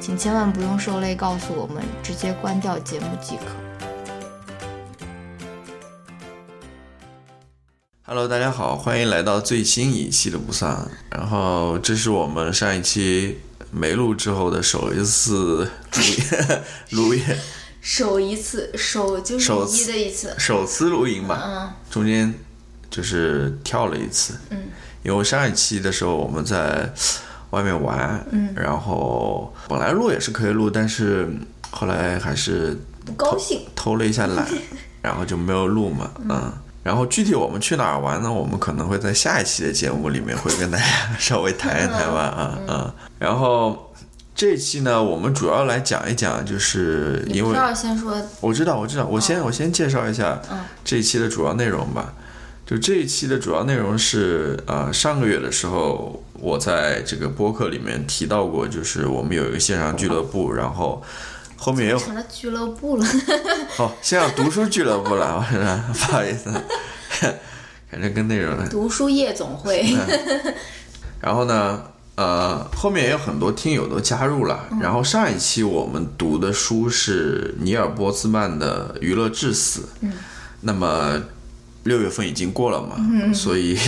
[0.00, 3.42] 请千万不用受累告诉我们，直接关掉节目即可。
[8.06, 10.90] Hello，大家好，欢迎来到最新一期的不散。
[11.10, 16.24] 然后这是我们上一期没录之后的首一次录音，
[16.92, 17.22] 录 音
[17.82, 22.32] 首一次，首就是首一的一次，首次录音吧，嗯中间
[22.88, 24.62] 就是跳了一次，嗯，
[25.02, 26.90] 因为上一期的时候我们在
[27.50, 31.28] 外面玩，嗯，然后本来录也是可以录，但是
[31.70, 33.60] 后来还是不高兴。
[33.74, 34.46] 偷了一下懒，
[35.02, 36.52] 然后就没有录嘛，嗯。
[36.82, 38.32] 然后具体我们去哪儿玩呢？
[38.32, 40.84] 我们可能会在下一期的节目里面会跟大家
[41.18, 42.94] 稍微谈一谈吧，啊啊。
[43.18, 43.92] 然后
[44.34, 52.14] 这一期呢，我们主要来讲一讲，就是因为先说，我知道，我知道，我先我先介绍一下嗯这一期的主要内容吧。
[52.64, 61.02] 就这一期的主要内容是，呃，上个月的时候，我在这个播客里面提到过，就是我们有一个线上俱乐部，然后
[61.56, 63.06] 后面又成了俱乐部了。
[63.78, 65.46] 哦，线上读书俱乐部了，
[65.92, 66.50] 不好意思，
[67.90, 69.84] 反正跟那种读书夜总会，
[71.20, 71.82] 然后呢，
[72.14, 74.66] 呃，后面也有很多听友都加入了。
[74.80, 80.12] 然后上一期我们读的书是尼尔波兹曼的《娱乐至死》，嗯，
[80.62, 81.20] 那么
[81.84, 83.78] 六月份已经过了嘛，嗯、所以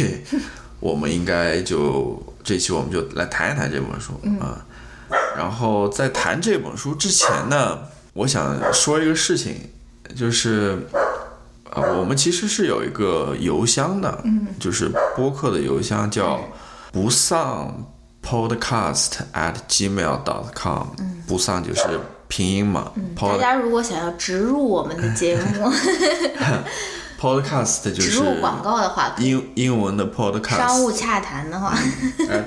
[0.81, 4.65] 我们应该就这期我们就来谈一谈这本书啊。
[5.37, 7.79] 然后在谈这本书之前呢，
[8.13, 9.55] 我想说一个事情，
[10.15, 10.79] 就是。
[11.75, 16.39] 啊，我们其实是有一个邮箱的，嗯，就是播客的邮箱叫
[16.93, 17.75] 不丧
[18.23, 20.89] podcast at gmail dot com，
[21.27, 21.99] 不丧就是
[22.29, 25.73] 拼音嘛大家如果想要植入我们的节目，
[27.23, 31.73] podcast 就是植入广告的话，英英文的 podcast 商务洽谈的话。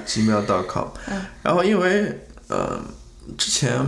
[0.05, 0.87] gmail.com，
[1.41, 2.19] 然后因为
[2.49, 2.77] 呃
[3.37, 3.79] 之前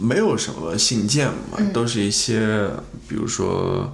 [0.00, 2.70] 没有什么信件嘛，都是一些
[3.08, 3.92] 比如说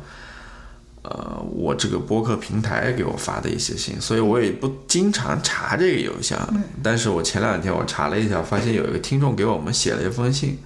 [1.03, 6.39] 呃我这个播客平台给我发的一些信，所以我也不经常查这个邮箱。
[6.83, 10.59] 但是我前两天我查了一下，发现有一个听众给我们写了一封信，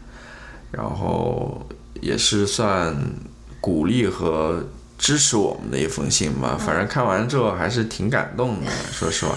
[0.72, 1.65] 然后
[2.00, 2.94] 也是算
[3.60, 4.65] 鼓励和
[4.98, 6.59] 支持我们的一封信吧。
[6.59, 9.34] 反正看完之后还是挺感动的， 说实话。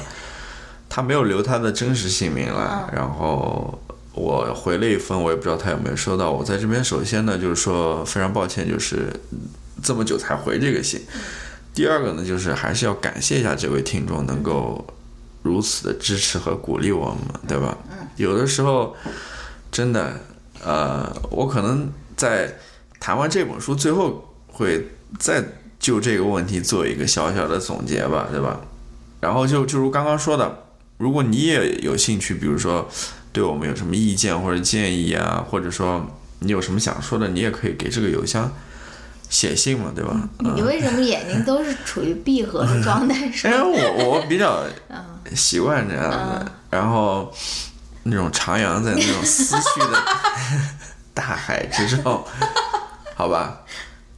[0.90, 3.80] 他没有留他的真实姓名了，然后
[4.14, 6.30] 我回了一封，我也不知道他有没有收到。
[6.30, 9.08] 我在这边首先呢，就是说非常抱歉，就是
[9.82, 11.02] 这么久才回这个信。
[11.74, 14.86] 第二个呢，就是还是要感谢一下这位听众能够
[15.44, 17.78] 如此的支持和鼓励我们，对吧？
[18.18, 18.94] 有的时候
[19.72, 20.20] 真的，
[20.62, 22.54] 呃，我可能在
[23.00, 24.86] 谈完这本书最后会
[25.20, 25.44] 再
[25.80, 28.60] 就这个问题做一个小小的总结吧，对吧？
[29.20, 30.64] 然后就就如刚刚说的，
[30.98, 32.88] 如果你也有兴趣，比如说
[33.32, 36.06] 对我们有什么意见或者建议啊，或者说
[36.40, 38.52] 你有什么想说的，你也可以给这个邮箱
[39.30, 40.28] 写信嘛，对吧？
[40.56, 43.32] 你为什么眼睛都是处于闭合的状态？
[43.32, 44.64] 说 因为我我比较
[45.36, 47.32] 习惯这样的，然后
[48.04, 50.04] 那种徜徉在那种思绪的
[51.14, 52.24] 大海之中，
[53.16, 53.62] 好吧，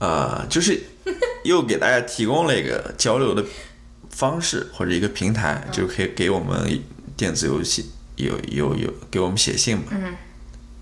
[0.03, 0.83] 呃，就是
[1.45, 3.41] 又给大家提供了一个交流的
[4.09, 6.83] 方式或者一个平台，就可以给我们
[7.15, 9.83] 电子游戏有有有给我们写信嘛，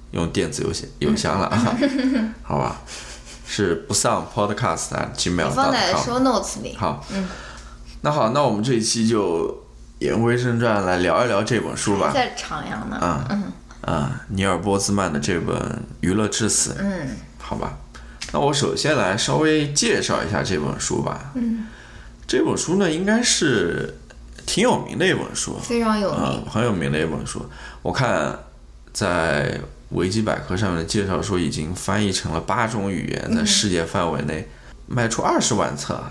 [0.09, 1.77] 用电子邮件邮箱了啊，
[2.41, 2.81] 好吧，
[3.45, 6.75] 是不丧 podcast at 你放在 show notes 里。
[6.75, 7.05] 好，
[8.01, 9.63] 那好，那我们这一期就
[9.99, 12.09] 言归正传，来聊一聊这本书吧。
[12.11, 13.27] 在徜徉呢，啊
[13.81, 15.55] 啊，尼尔波兹曼的这本
[15.99, 17.77] 《娱乐至死》，嗯，好吧。
[18.33, 21.31] 那我首先来稍微介绍一下这本书吧。
[21.35, 21.67] 嗯，
[22.25, 23.97] 这本书呢，应该是
[24.45, 27.45] 挺有名的一本书，非常有啊名。，很有名的一本书。
[27.81, 28.39] 我看
[28.93, 34.47] 在维基百科上面的介绍说，已经翻译成了八种语言，在世界范围内
[34.87, 36.01] 卖出二十万册，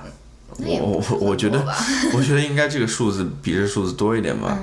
[0.58, 1.64] 我我我觉得
[2.12, 4.58] 我觉得应该这个数字比这数字多一点吧。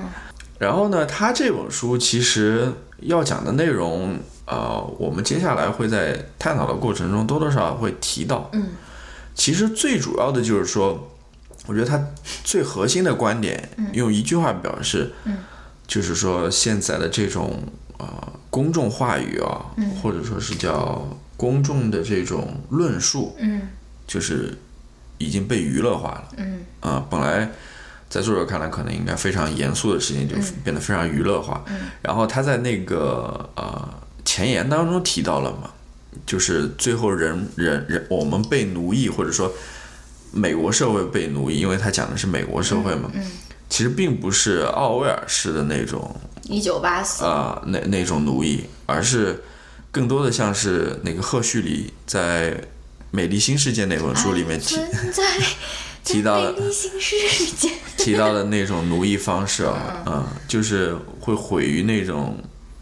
[0.60, 8.50] 然后呢，他这本书其实要讲的内容，呃，我们接下来会在探讨的过程中多多少少会提到。
[8.54, 8.70] 嗯，
[9.36, 11.12] 其实最主要的就是说，
[11.66, 12.02] 我觉得他
[12.46, 15.40] 最核心的观点，用一句话表示，嗯，
[15.86, 17.62] 就是说现在的这种
[17.98, 18.08] 呃
[18.50, 19.90] 公众话语啊，嗯。
[20.02, 21.06] 或者说是叫
[21.36, 23.62] 公众的这种论述，嗯。
[24.08, 24.58] 就是
[25.18, 26.28] 已经被娱乐化了。
[26.38, 26.62] 嗯。
[26.80, 27.52] 啊、本来
[28.10, 31.66] 在作者看来可能应该非常严肃的事情，就变得非常娱乐化。
[31.68, 31.90] 嗯。
[32.02, 33.90] 然后他在那个呃
[34.28, 35.72] 前言当中提到了嘛，
[36.26, 39.54] 就是最后人人人我们被奴役，或者说
[40.32, 43.24] 美国社会被奴役，因为他讲的是美国社会嘛，嗯，
[43.70, 46.14] 其实并不是奥威尔式的那种
[46.44, 49.42] 一九八四，啊、那那种奴役，而是
[49.92, 52.52] 更多的像是那个赫胥黎在
[53.12, 55.24] 《美丽新世界》那本书里面提存在
[56.04, 62.38] 提到了在美丽新世界，提到的那种奴役方式啊，嗯，就是会毁于那种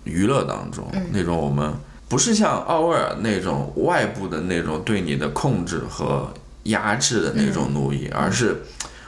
[0.06, 1.74] 娱乐当中，那种我们
[2.08, 8.64] 不是像奥威尔那种外部的那种对你的控制和压制的那种奴役，而是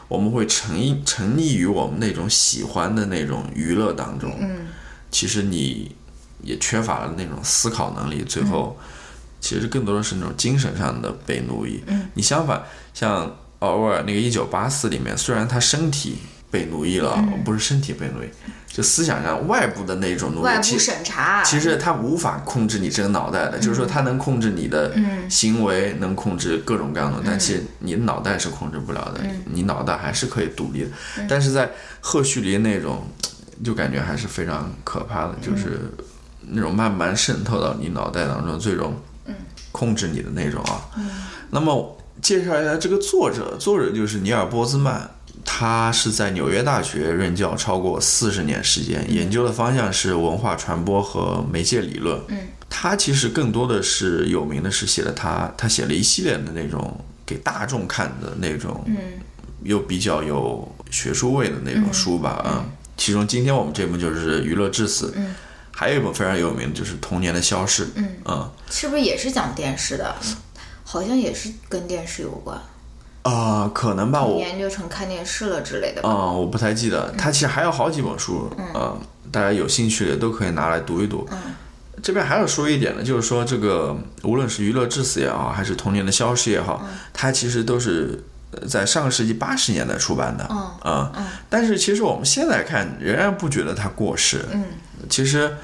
[0.07, 4.35] 我们会沉溺沉溺于我们那种喜欢的那种娱乐当中。
[4.39, 4.67] 嗯。
[5.09, 5.95] 其实你
[6.43, 8.77] 也缺乏了那种思考能力，最后
[9.39, 11.81] 其实更多的是那种精神上的被奴役。
[11.87, 12.09] 嗯。
[12.13, 12.61] 你相反，
[12.93, 16.17] 像奥威尔那个《一九八四》里面，虽然他身体
[16.51, 17.43] 被奴役了，嗯。
[17.43, 18.27] 不是身体被奴役，
[18.77, 30.89] 就思想上外部的那种努力，外部审查，其实他无法控制你这个脑袋的，就是说他能控制你的嗯行为，能控制各种各样的，但其实你的脑袋是控制不了的，嗯你脑袋还是可以独立的。
[31.27, 31.71] 但是在
[32.01, 33.07] 赫胥黎那种，
[33.63, 35.91] 就感觉还是非常可怕的，就是
[36.41, 38.95] 那种慢慢渗透到你脑袋当中，最终
[39.71, 40.85] 控制你的那种啊。
[41.49, 45.09] 那么介绍一下这个作者，作者就是尼尔波兹曼。
[45.59, 52.21] 他是在纽约大学任教超过四十年时间，研究的方向是文化传播和媒介理论。
[52.27, 52.37] 嗯，
[52.69, 58.97] 他其实更多的是有名的是写了他他写了一系列的那种给大众看的那种，嗯
[59.63, 62.45] 又比较有学术味的那种书吧。
[62.47, 62.63] 嗯，
[62.95, 65.33] 其中今天我们这本就是《娱乐至死》，嗯，
[65.71, 67.85] 还有一本非常有名的就是《童年的消逝》。
[67.95, 70.15] 嗯嗯是不是也是讲电视的？
[70.83, 72.61] 好像也是跟电视有关，
[73.27, 76.09] 啊、可能吧，我研究成看电视了之类的吧。
[76.09, 77.11] 啊、我不太记得。
[77.17, 78.99] 他其实还有好几本书，嗯、
[79.31, 81.27] 大家有兴趣的都可以拿来读一读。
[81.31, 81.37] 嗯
[82.03, 91.11] 这边还要说一点呢，就是说这个无论是娱乐至死也好，还是童年的消失也好，它其实都是呃在上个世纪八十年代出版的，嗯啊、
[91.49, 94.63] 但是其实我们现在看仍然不觉得它过时，嗯
[95.09, 95.57] 其实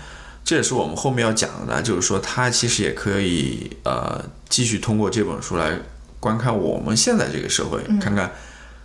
[0.43, 4.19] 这也是我们后面要讲的，就是说它其实也可以呃
[4.49, 5.77] 继续通过这本书来
[6.23, 8.31] 观看我们现在这个社会，看看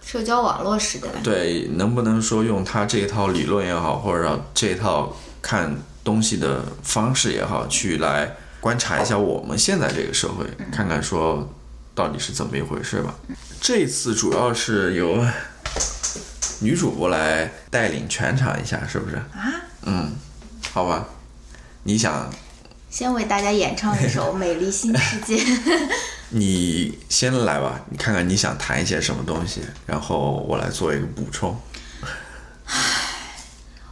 [0.05, 11.49] 社交网络时代，对能不能说用他这一套理论也好，或者让这一套看东西的方式也好，去来观察一下我们现在这个社会，看看说
[11.94, 13.14] 到底是怎么一回事吧。
[13.61, 15.25] 这次主要是由
[16.61, 19.14] 女主播来带领全场一下，是不是？
[19.14, 19.46] 啊，
[19.82, 20.11] 嗯，
[20.73, 21.06] 好吧。
[21.85, 22.29] 你想，
[22.90, 25.37] 先为大家演唱一首《美丽新世界》。
[26.30, 31.58] 你先来吧，你看看你想谈一些什么东西，然后我来做一个补充。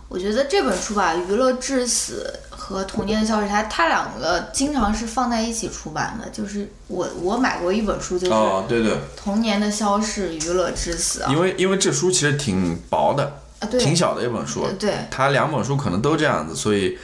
[0.09, 6.29] 我觉得这本书吧，《娱乐至死》和《童年的消失》，它它两个经常是放在一起出版的。
[6.31, 16.97] 就是我我买过一本书，就是《哦，对对，童年的消逝，娱乐至死》啊因为因为这书其实挺薄的，啊，对，挺小的一本书，对，它两本书可能都这样子，所以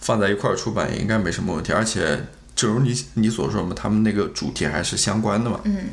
[0.00, 1.72] 放在一块儿出版也应该没什么问题。
[1.72, 2.26] 而且，
[2.60, 5.58] 正如你你所说嘛，他们那个主题还是相关的嘛。
[5.64, 5.88] 嗯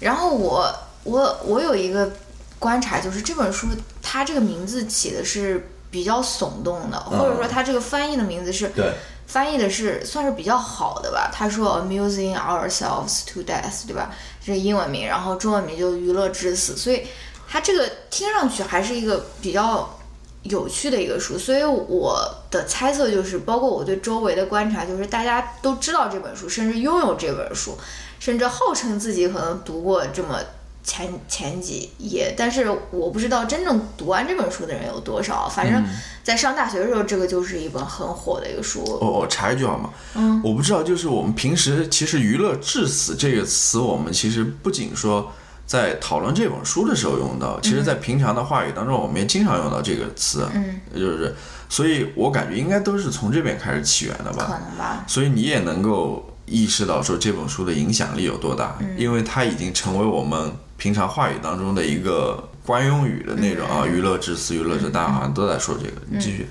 [0.00, 0.74] 然后我
[1.04, 2.10] 我我有一个
[2.58, 3.66] 观察，就是这本书
[4.00, 8.94] 它这个名字起的是比较耸动的，或者说它这个翻译的名字是对，
[9.26, 11.30] 翻译的是算是比较好的吧。
[11.30, 14.10] 他说 “amusing ourselves to death”，对吧？
[14.42, 17.02] 这是英文名，然后中文名就“娱乐至死”，所以
[17.46, 19.97] 它这个听上去还是一个比较
[20.42, 21.38] 有趣的一个书。
[21.38, 27.76] 所以我的猜测就是，包括我对周围的观察，就是大家都知道这本书，甚至拥有这本书，
[28.18, 30.38] 甚至号称自己可能读过这么。
[30.80, 35.46] 前前几页，但是我不知道真正读完这本书的人有多少。
[35.46, 35.84] 反正，
[36.24, 38.82] 在上大学的时候，这个就是一本很火的一个书。
[38.98, 39.90] 我我插一句好吗？
[40.14, 45.30] 嗯，我不知道，就是我们平时其实“娱乐至死”这个词，我们其实不仅说
[45.68, 50.48] 在讨论这本书的时候用到，其实在平常的话语当中，我们也经常用到这个词。
[50.54, 51.36] 嗯，就是，
[51.68, 54.44] 所以我感觉应该都是从这边开始起源的吧。
[54.46, 55.04] 可能吧。
[55.06, 65.92] 所以你也能够意识到说这本书的影响力有多大，因为它已经成为我们平常话语当中的一个惯用语的那种啊，娱乐至死，娱乐至大家好像都在说这个。
[66.08, 66.48] 你继续。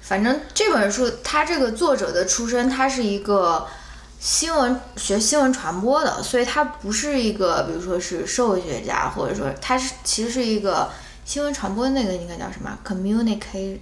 [0.00, 3.66] 反正这本书，它这个作者的出身，他是一个
[4.18, 10.90] 新闻学新闻传播的，所以他不是一个，比如说是社会学家，或者说他是其实是一个
[11.24, 13.78] 新闻传播那个应该叫什么 communicationist，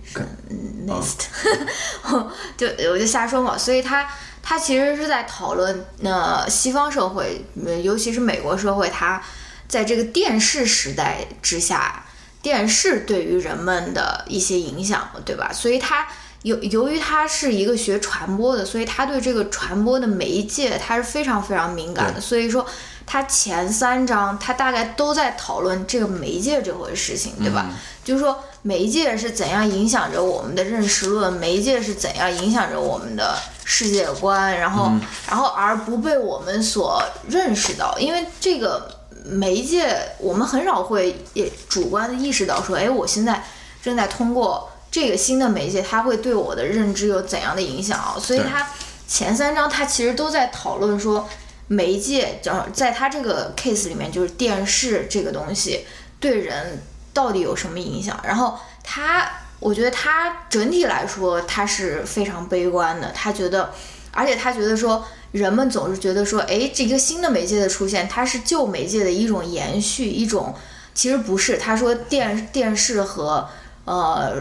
[2.56, 3.56] 就我就瞎说嘛。
[3.56, 4.06] 所以他
[4.42, 7.44] 他其实是在讨论，呃，西方社会，
[7.82, 9.22] 尤其是美国社会，它
[9.66, 12.04] 在这个电视时代之下。
[12.42, 15.50] 电视对于人们的一些影响，对吧？
[15.50, 16.06] 所以他
[16.44, 22.20] 由由于他是一个学传播的，所以他对这个传播的媒介他是非常非常敏感的。
[22.20, 22.66] 所以说，
[23.06, 27.70] 他前三章他大概都在讨论这个媒介这回事情，对吧？
[28.04, 33.34] 就是说媒介是怎样影响着我们的认识论，媒介是怎样影响着我们的
[33.64, 34.92] 世界观，然后
[35.26, 39.00] 然后而不被我们所认识到，因为这个。
[39.26, 43.42] 媒介，我们很少会也主观的意识到说，哎，我现在
[43.82, 48.14] 正在通过这个新的媒介，它会对我的认知有怎样的影响啊？
[48.16, 48.64] 所以它
[49.08, 51.28] 前三章它其实都在讨论说，
[51.66, 55.84] 媒介，讲在它这个 case 里面，就是电视这个东西
[56.20, 56.80] 对人
[57.12, 58.16] 到底有什么影响？
[58.22, 63.72] 然后他，我觉得他整体来说他是非常悲观的，他觉得，
[64.12, 65.04] 而且他觉得说。
[65.34, 70.54] 人们总是觉得说，哎，这个新的媒介的出现，它是旧媒介的一种延续，一种
[70.94, 71.58] 其实不是。
[71.58, 73.48] 他说电电视和
[73.84, 74.40] 呃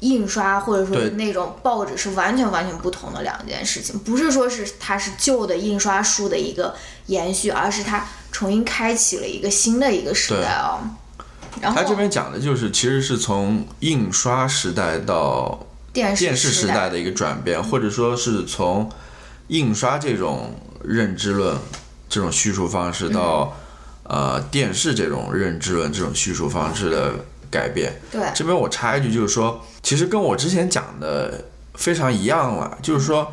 [0.00, 6.74] 印刷或者说那种报纸是完全完全不同的两件事情，不是说是它是旧的印刷书的一个
[7.06, 10.80] 延续，而是它重新开启了一个新的一个时代啊。
[11.60, 18.90] 然后他这边讲的就是，其实是从印刷时代到电视时代的一个转变，或者说是从。
[19.48, 20.54] 印刷这种
[20.84, 21.58] 认知论，
[22.08, 23.56] 这种叙述方式到，
[24.04, 27.14] 呃，电视这种认知论这种叙述方式的
[27.50, 27.92] 改变。
[28.10, 33.32] 对，这边我插一句，就是说，其实跟我之前讲的非常一样了，就是说，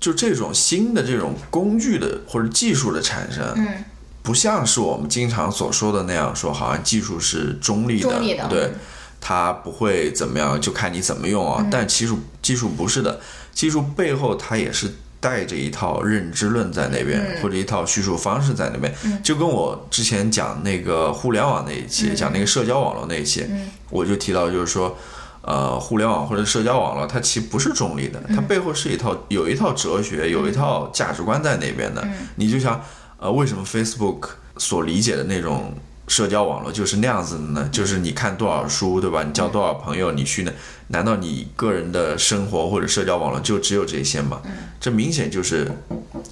[0.00, 3.84] 就这种新的这种工具的或者技术的产生，嗯，
[4.22, 8.72] 不像是我们经常所说的那样说，好像技术是中立的，对，
[9.20, 11.66] 它不会怎么样，就看你怎么用啊。
[11.70, 13.20] 但其实技术不是的，
[13.54, 14.92] 技术背后它也是。
[15.22, 23.46] 带着一套认知论在那边，或者一套叙述方式在那边，就跟我之前讲那个互联网那一期，讲那个社交网络那一期，
[23.88, 24.98] 我就提到就是说，
[25.42, 32.04] 呃，互联网或者社交网络，它其实不是中立的，它背后是一套有一套哲学，有一套价值观在那边的。
[32.34, 32.82] 你就像，
[33.18, 35.72] 呃，为什么 Facebook 所理解的那种。
[36.08, 39.22] 社交网络就是那样子的呢，就是你看多少书，对吧？
[39.22, 40.52] 你交多少朋友，你去那，
[40.88, 44.42] 难道你个人的生活或者社交网络就只有这些吗？
[44.80, 45.70] 这明显就是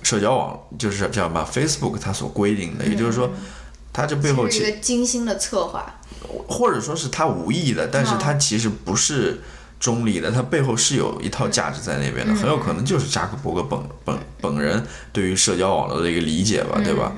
[0.02, 3.30] 社交网，就是叫什么？Facebook 它所规定的，也就是说，
[3.92, 6.00] 它这背后是一个精心的策划，
[6.48, 9.40] 或者说是它无意的，但是它其实不是
[9.78, 17.12] 中立的，它背后是有一套价值在那边的，很有可能就是扎克伯格本本本人对于社交网络的一个理解吧，对吧？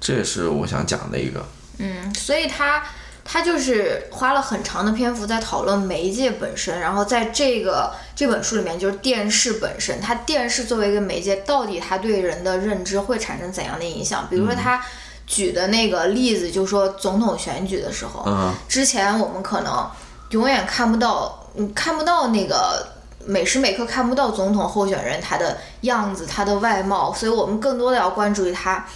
[0.00, 1.44] 这也是我想讲的一个。
[1.78, 2.82] 嗯，所以他
[3.24, 14.26] 他就是花了很长的篇幅在讨论媒介本身，然后在这个这本书里面，就是电视本身，它电视作为一个媒介，到底它对人的认知会产生怎样的影响？
[14.30, 14.80] 比如说他
[15.26, 18.24] 举的那个例子，就是说总统选举的时候，
[18.68, 19.90] 之前我们可能
[20.30, 22.86] 永远看不到，嗯，看不到那个
[23.26, 28.86] 每时每刻看不到总统候选人他的样子、他的外貌，所以我们更多的要关注于他。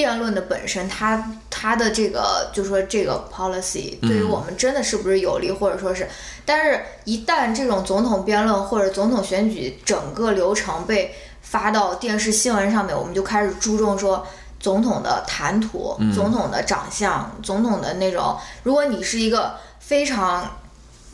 [0.00, 6.08] 辩论的本身，它它的这个就说这个 policy 对于我们真的是不是有利，或者说是，
[6.46, 14.26] 但是一旦这种总统辩论或者总统选举整个流程被发到电视新闻上面，我们就开始注重说
[14.58, 18.38] 总统的谈吐、总统的长相、总统的那种。
[18.62, 20.50] 如果你是一个非常。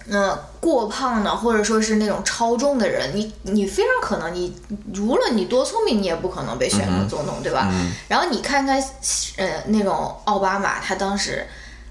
[0.09, 4.55] 嗯，过胖的或者说是那种超重的人，你你非常可能你
[5.01, 7.69] 无论你多聪明，你也不可能被选成总统，对吧？
[8.07, 8.81] 然后你看看，
[9.37, 11.45] 呃，那种奥巴马，他当时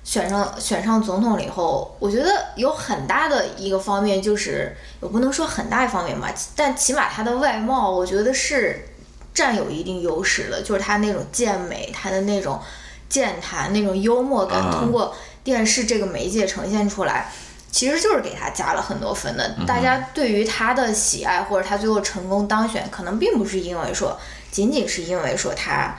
[0.06, 8.88] 选上选上总统了以后，我觉得有很大的一个方面就是，我不能说很大一方面吧，但起码他的外貌，我觉得是
[9.34, 12.62] 占有一定优势的，就是他那种健美，他的那种
[13.10, 17.30] 健谈，那种幽默感，通过电视这个媒介呈现出来。
[17.76, 19.54] 其实就是给他加了很多分的。
[19.68, 24.18] 大家对于他的喜爱，或者他最后成功当选，可能并不是因为说，
[24.50, 25.94] 仅仅是因为说他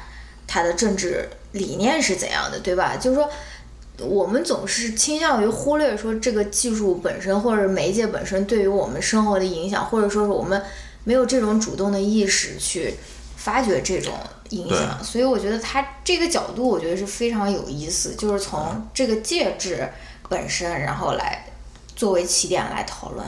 [0.46, 2.96] 他的政治理念是怎样的，对吧？
[2.96, 3.28] 就是说，
[3.98, 10.62] 我们总是倾向于忽略说这个技术本身，或者媒介本身对于我们生活的影响，或者说是我们
[11.04, 12.94] 没有这种主动的意识去
[13.36, 14.14] 发掘这种
[14.48, 15.04] 影响。
[15.04, 19.86] 所以我觉得他这个角度，我觉得是非常有意思，就是从这个介质
[20.30, 21.44] 本身，然后来
[21.96, 23.26] 作为起点来讨论。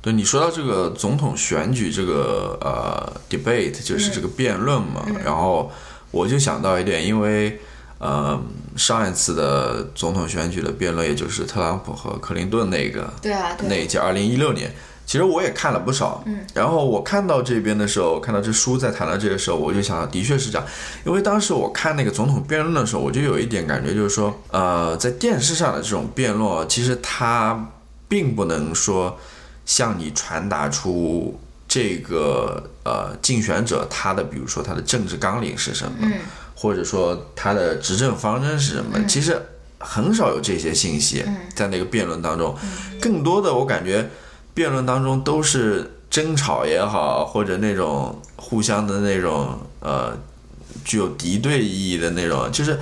[0.00, 5.70] 对你说到这个总统选举这个呃 debate，就是这个辩论嘛，然后
[6.10, 7.60] 我就想到一点，因为
[7.98, 8.36] 呃
[8.76, 14.74] 上一次的总统选举的辩论，也就是特朗普和克林顿那个，对啊，那一届二零一六年，
[15.06, 20.66] 其实我也看了不少，嗯，然后我看到这边的时候，看到这书在谈到这个时候，我就想到，的确是这样，
[21.06, 27.68] 因为当时我看那个总统辩论的时候，我就有一点感觉，就是说，呃，在电视上的这种辩论，其实它
[28.12, 29.18] 并不能说。
[29.64, 31.38] 向你传达出
[31.68, 36.10] 这个呃竞选者他的，比如说他的政治纲领是什么，
[36.56, 39.40] 或者说他的执政方针是什么，其实
[39.78, 42.58] 很少有这些信息在那个辩论当中。
[43.00, 44.10] 更多的我感觉
[44.52, 50.12] 辩论当中都是争吵也好，或者那种互相的那种呃
[50.84, 52.76] 具有敌对意义的那种，就是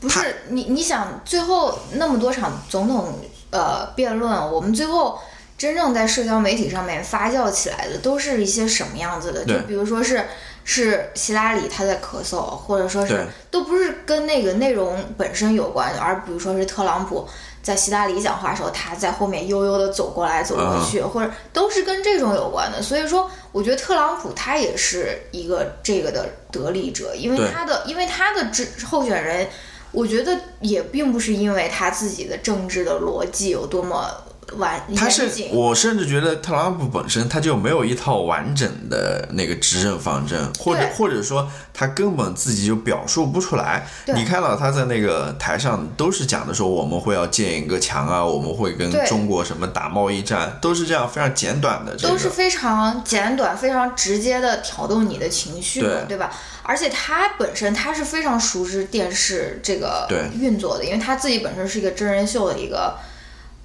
[0.00, 3.20] 不是你你想最后那么多场总统
[3.54, 5.18] 呃辩论，我们最后。
[5.56, 9.44] 真正在社交媒体上面发酵起来的，都是一些什么样子的？
[9.44, 10.26] 就比如说是
[10.64, 17.26] 是希拉里她在咳嗽，或者说是都不是跟那个内容本身有关，而比如说是特朗普
[17.62, 22.82] 在希拉里讲话的时候，他在后面悠悠的走过来走过去，或者都是跟这种有关的。
[22.82, 29.46] 所以说，我觉得特朗普他也是一个这个的得利者，因为他的因为他的支候选人，
[29.94, 34.10] 我觉得也并不是因为他自己的政治的逻辑有多么。
[34.58, 43.88] 完，他是我甚至觉得特朗普本身他就没有一套完整的那个执政方针，或者或者说他根本自己就表述不出来。
[44.14, 56.30] 你看到他在那个台上都是讲的说我们会要建一个墙啊，我们会跟中国什么打贸易战，都是这样非常简短的，都是非常简短、非常直接的挑动你的情绪，对吧？
[56.64, 62.98] 而且他本身他是非常熟知电视这个运作的，因为他自己本身是一个真人秀的一个。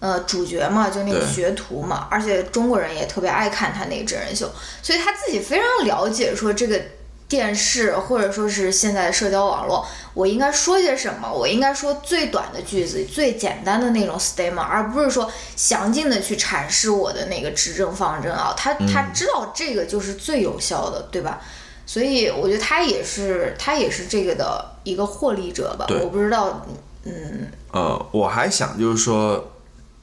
[0.01, 4.49] 呃，主角嘛，就那个学徒嘛，而且中国人也特别爱看他那个真人秀，
[4.81, 6.81] 所以他自己非常了解说这个
[7.27, 21.41] 电视或者说是现在的社交网络，我应该说些什么，我应该说最短的句子，最简单的那种 statement，而不是说详尽的去阐释我的那个执政方针啊，他他知道这个就是最有效的，对吧？
[21.89, 26.63] 所以我觉得他也是他也是这个的一个获利者吧，我不知道，
[27.03, 29.51] 嗯，呃，我还想就是说。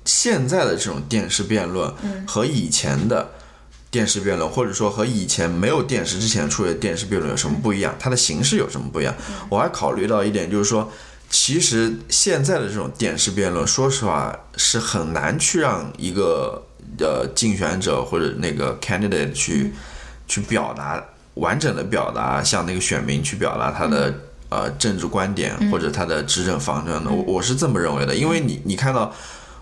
[0.08, 1.92] 现在的这种电视辩论
[2.28, 3.28] 和以前的
[3.90, 7.92] 电视辩论，或者说和以前没有电视之前出的电视辩论有什么不一样？
[7.98, 9.12] 它的形式有什么不一样？
[9.48, 10.88] 我还考虑到一点，就是说，
[11.28, 16.62] 其实现在的这种电视辩论，说实话是很难去让一个
[17.00, 19.74] 呃竞选者或者那个 candidate 去
[20.28, 21.04] 去表达
[21.36, 24.14] 完整的表达，向那个选民去表达他的
[24.50, 27.10] 呃政治观点或者他的执政方针的。
[27.10, 29.10] 我我是这么认为的，因为你你看到。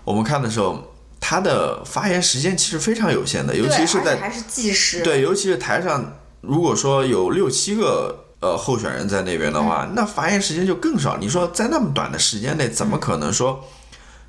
[0.05, 5.01] 我们看的时候，他的发言时间其实非常有限的，尤其是在还是计时。
[5.01, 11.17] 对，尤其是台上，如果说有六七个呃候选人在那边的话，那发言时间就更少。
[11.17, 13.65] 你说在那么短的时间内，怎么可能说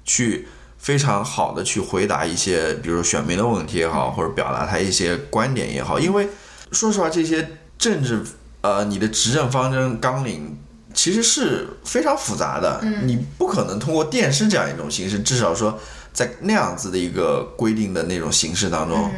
[0.02, 5.98] 去非常好的去回答一些，比如选民的问题也好，或者表达他一些观点也好？
[5.98, 6.26] 因为
[6.72, 7.48] 说实话，这些
[7.78, 8.22] 政治
[8.60, 10.58] 呃，你的执政方针纲领。
[10.94, 15.78] 其实是非常复杂的，你不可能通过电视这样一种形式，至少说
[16.10, 19.10] 在那样子的一个规定的那种形式当中，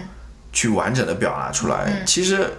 [0.53, 2.03] 去完整的表达出来。
[2.05, 2.51] 其实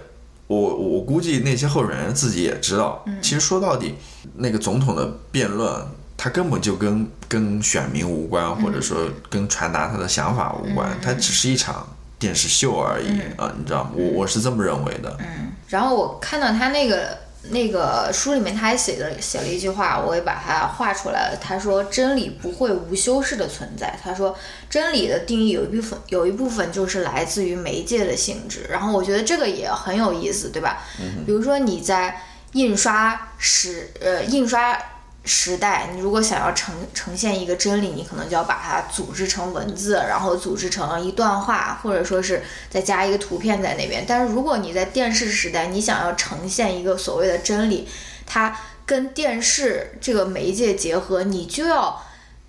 [0.46, 3.94] 我我估计那些候选人自己也知道，其实说到底，
[4.36, 5.70] 那个总统的辩论，
[6.16, 11.86] 他根本就跟跟选民无关，或者说跟传达他的想法无关，他只是一场
[12.20, 13.90] 电视秀而已啊，你知道吗？
[13.96, 15.16] 我我是这么认为的。
[15.18, 17.18] 嗯，然后我看到他那个。
[17.44, 21.38] 那个书里面他还写了写了一句话，我也把它画出来了。
[21.40, 24.36] 他说：“真理不会无修饰的存在。”他说
[24.68, 30.82] ：“真理的定义有一部分有一部分就是来自于媒介的性质。”然后我觉得这个也很有意思，对吧？
[31.24, 32.20] 比如说你在
[32.52, 34.78] 印刷史，呃，印刷。
[35.22, 44.04] 时代，你如果想要呈呈现一个真理，你可能就要把它组织成文字，然后组织成一段话，或者说是再加一个图片在那边。
[44.08, 47.86] 但是如果你在电视时代，你想要呈现一个所谓的真理，
[48.26, 48.56] 它
[48.86, 52.02] 跟电视这个媒介结合，你就要，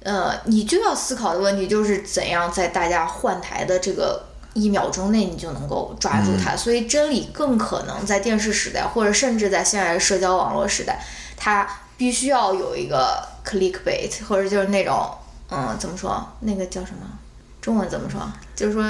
[0.04, 6.56] 呃，你就要思考的问题就是怎样在大家换台的这个一秒钟内，你就能够抓住它。
[6.56, 11.04] 所以真理更可能在电视时代，或者甚至在现在的社交网络时代，
[11.36, 11.68] 它。
[12.02, 15.08] 必须要有一个 clickbait，或者就是那种，
[15.52, 16.28] 嗯，怎么说？
[16.40, 17.06] 那个叫什么？
[17.62, 18.20] 中文怎么说？
[18.56, 18.84] 就是说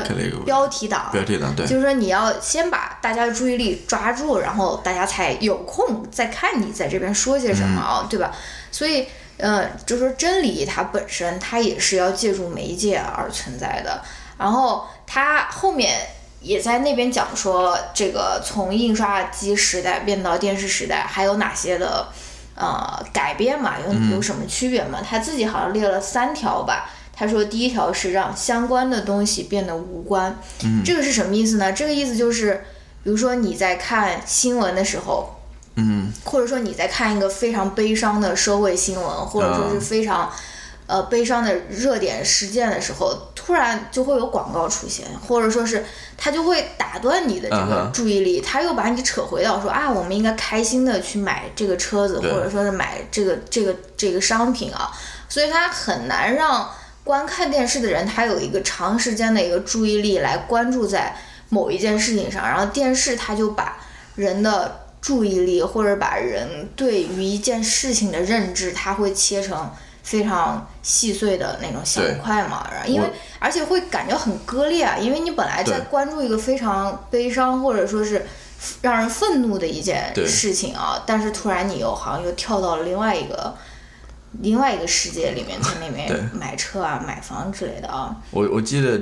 [0.46, 8.32] 标题党，标题党对，就是说你要先把大家的注意力抓住，然后大家才有空再看你在这边说些什么啊，对吧？
[8.72, 14.02] 所以，呃，就是说真理它本身它也是要借助媒介而存在的。
[14.38, 16.00] 然后它后面
[16.40, 22.08] 也在那边讲说，这个从印刷机时代变到电视时代，还有哪些的
[22.62, 23.74] 呃改变嘛？
[23.80, 25.00] 有有什么区别嘛？
[25.02, 26.90] 他自己好像列了三条吧。
[27.12, 30.40] 他说第一条是让相关的东西变得无关。
[30.64, 31.74] 嗯，这个是什么意思呢？
[31.74, 32.64] 这个意思就是，
[33.04, 35.42] 比如说你在看新闻的时候，
[35.76, 40.32] 嗯，或者说你在看一个非常悲伤的社会新闻，或者说是非常。
[40.92, 45.86] 呃，悲伤的热点事件的时候，突然就会有广告出现，或者说是
[46.18, 54.92] 它就会打断你的这个注意力，它又把你扯回到说啊，我们应该开心的去买这个车子，或者说是买这个这个这个商品啊，
[55.30, 56.70] 所以它很难让
[57.06, 61.16] 观看电视的人他有一个长时间的一个注意力来关注在
[61.48, 63.78] 某一件事情上，然后电视它就把
[64.16, 69.72] 人的注意力或者把人对于一件事情的认知，它会切成。
[70.04, 73.08] 非常细碎的那种小块嘛，然后因为
[73.40, 78.26] 而且会感觉很割裂啊，因为你本来在关注一个非常悲伤或者说是
[78.82, 83.56] 让人愤怒的一件事情啊，但是突然你又好像又跳到了另外一个
[84.42, 88.16] 另外一个世界里面，在那边买车啊、买房之类的啊。
[88.32, 89.00] 我我记得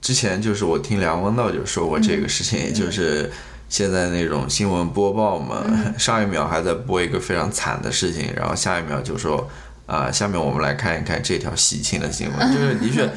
[0.00, 3.30] 之前就是我听梁文道就说过这个事情，就是
[3.68, 5.64] 现在那种新闻播报嘛，
[5.98, 9.48] 上一秒还在播一个非常惨的事情，然后下一秒就说。
[9.88, 13.10] 啊，下面我们来看一看这条喜庆的新闻，就是的确，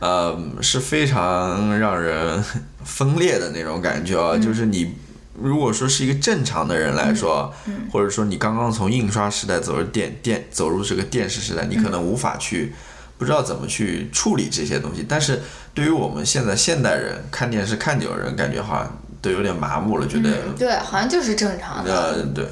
[0.00, 2.44] 呃，是非常让人
[2.84, 4.36] 分裂的那种感觉啊。
[4.36, 4.94] 就是你
[5.32, 7.50] 如果说是一个正常的人来说，
[7.90, 12.74] 或者说你刚刚从印刷时代走入电电走入这个电视时代，你可能无法去
[13.16, 15.06] 不知道怎么去处理这些东西。
[15.08, 15.40] 但是
[15.72, 22.44] 对于我们现在现代人看电视看久的人，感觉好像都有点麻木了，觉得对，好像就是正常的，呃，对，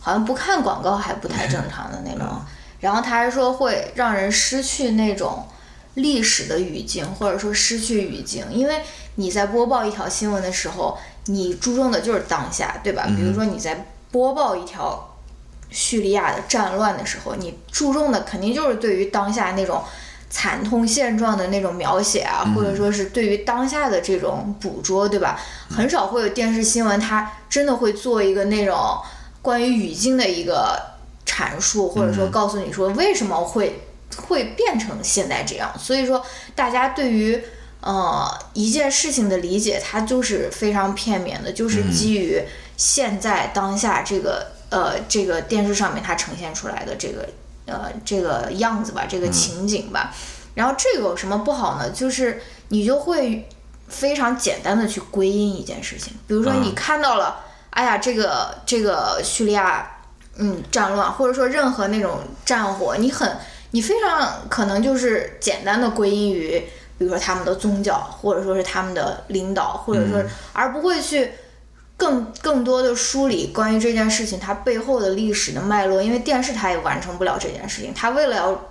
[0.00, 2.42] 好像不看广告还不太正常的那种。
[2.84, 5.46] 然后他还说会让人失去那种
[5.94, 8.82] 历史的语境，或者说失去语境，因为
[9.14, 13.06] 你在播报一条新闻的时候，你注重的就是当下，对吧？
[13.16, 15.16] 比如说你在播报一条
[15.70, 19.82] 叙利亚的战乱的时候，你注重的肯定就是对于当下那种
[20.28, 25.40] 惨痛现状的那种描写啊，或者说是对于当下的这种捕捉，对吧？
[25.70, 28.98] 很少会有电视新闻，它真的会做一个那种
[29.40, 30.92] 关于语境的一个。
[31.26, 33.80] 阐述或者说告诉你说为什么会
[34.16, 37.42] 会变成现在这样，所以说大家对于
[37.80, 42.40] 呃一件事情的理解，它就是非常片面的，就是基于
[42.76, 47.28] 现在当下这个呃这个电视上面它呈现出来的这个
[47.66, 50.14] 呃这个样子吧，这个情景吧。
[50.54, 51.90] 然后这个有什么不好呢？
[51.90, 53.48] 就是你就会
[53.88, 59.90] 非常简单的去归因一件事情，比如说你看到了，哎呀，这个这个叙利亚。
[60.36, 63.36] 嗯，战乱或者说任何那种战火，你很
[63.70, 66.58] 你非常可能就是简单的归因于，
[66.98, 70.20] 比如说他们的宗教，或者说是他们的领导，或者说
[70.52, 71.30] 而不会去
[71.96, 78.68] 更更多的梳理关于这件事情它背后的历史的脉络，因为电视它也完成不了这件事情，它为了要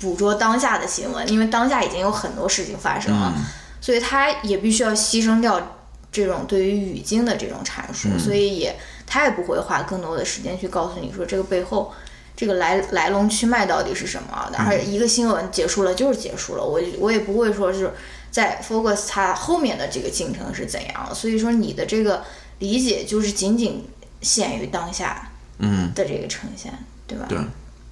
[0.00, 3.34] 捕捉当下的新闻，因为当下已经有很多事情发生了，
[3.80, 5.76] 所以它也必须要牺牲掉
[6.12, 8.76] 这种对于语境的这种阐述，所以也。
[9.12, 11.92] 他也不会花更多的时间去告诉你说这个背后，
[12.34, 14.50] 这个来来龙去脉到底是什么。
[14.54, 17.92] 然后一个新闻结束了就是结束了，我我也不会说是
[18.30, 21.14] 在 focus 它后面的这个进程是怎样。
[21.14, 22.24] 所以说你的这个
[22.60, 23.86] 理解就是仅仅
[24.22, 26.72] 限于当下，嗯的这个呈现，
[27.06, 27.26] 对吧？
[27.28, 27.38] 对。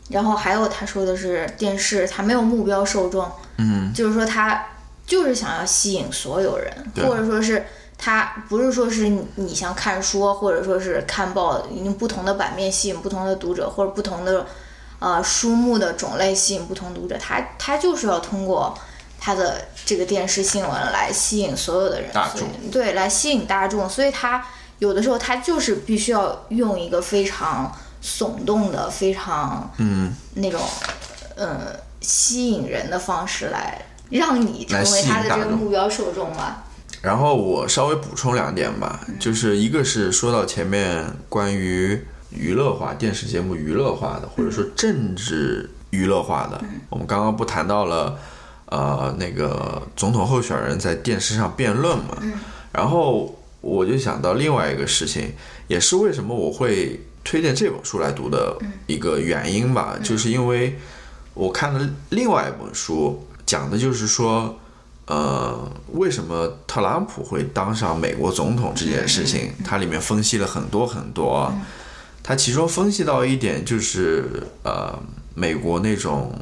[0.08, 4.68] 然后还有他说的是电视它没有目标受众，嗯，就是说它
[5.06, 7.66] 就是想要吸引所有人，或者说是。
[8.02, 14.46] 它不是说是你像看书或者说是看报，用不同的版面吸引不同的读者，或者不同的
[15.00, 17.18] 呃书目的种类吸引不同读者。
[17.20, 18.74] 它它就是要通过
[19.18, 23.86] 它的这个电视新闻来吸引所有的人，大众对，来吸引大众。
[23.86, 24.46] 所以它
[24.78, 27.70] 有的时候它就是必须要用一个非常
[28.02, 30.58] 耸动的、非常嗯那种
[31.36, 31.58] 嗯
[32.00, 36.64] 吸引人的方式来让你成为他的这个目标受众吧。
[37.02, 48.18] 然后我稍微补充两点吧，就是一个是说到前面关于娱乐化电视节目娱乐化的，或者说政治娱乐化的，我们刚刚不谈到了，
[48.66, 52.18] 呃，那个总统候选人在电视上辩论嘛，
[52.70, 55.32] 然后我就想到另外一个事情，
[55.68, 60.78] 也是为什么我会推荐这本书来读的一个原因吧，就是因为
[61.32, 64.54] 我看了另外一本书，讲的就是说。
[65.10, 71.52] 呃，为什么特朗普会当上美国总统这件事情，它里面分析了很多很多。
[72.22, 74.96] 它其中分析到一点就是呃，
[75.34, 76.32] 美国那种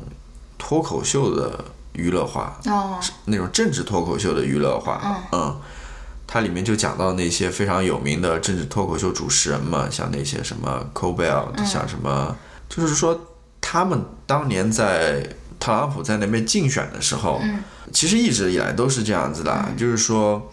[0.58, 5.58] 脱口秀的娱乐化，哦，那种政治脱口秀的娱乐化，嗯。
[6.30, 12.36] 它里面就讲到那些非常有名的政治脱口秀主持人嘛，像那些什么 Colbert，像什么，
[12.68, 13.18] 就是说
[13.62, 15.26] 他们当年在
[15.58, 17.40] 特朗普在那边竞选的时候，
[17.92, 20.50] 其实一直以来都是这样子的，就是说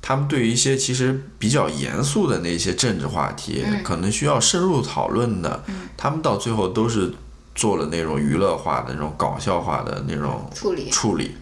[0.00, 5.62] 他们对于一些其实比较严肃的那些政治话题，可能需要深入讨论的，
[5.96, 7.12] 他们到最后都是
[7.54, 11.36] 做了那种娱乐化的那种搞笑化的那种处理处理，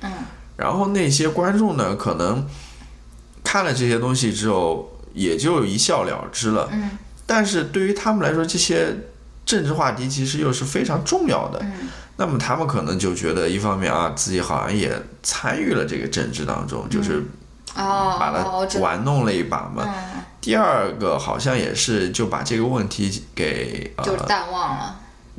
[0.56, 2.46] 然后那些观众呢，可能。
[3.48, 6.68] 看了这些东西之后，也就一笑了之了。
[6.72, 8.92] 嗯，但是对于他们来说，这些
[9.46, 11.60] 政治话题其实又是非常重要的。
[11.62, 17.22] 嗯，那么他们可能就觉得，一方面啊，自己好像也参与了这个政治当中，就是
[17.74, 19.86] 把它玩弄了一把嘛。
[20.40, 24.96] 第二个好像也是就把这个问题给就淡忘了。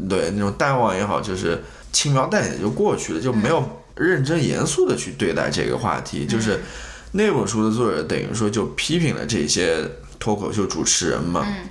[0.10, 3.64] 对，那种淡忘也好，就是轻描淡写就过去了，就没有
[3.96, 6.62] 认真严肃的去对待这个话题，就是。
[7.14, 9.82] 那本书的作者等于说就批评了这些
[10.20, 11.42] 脱口秀主持人嘛。
[11.48, 11.70] 嗯。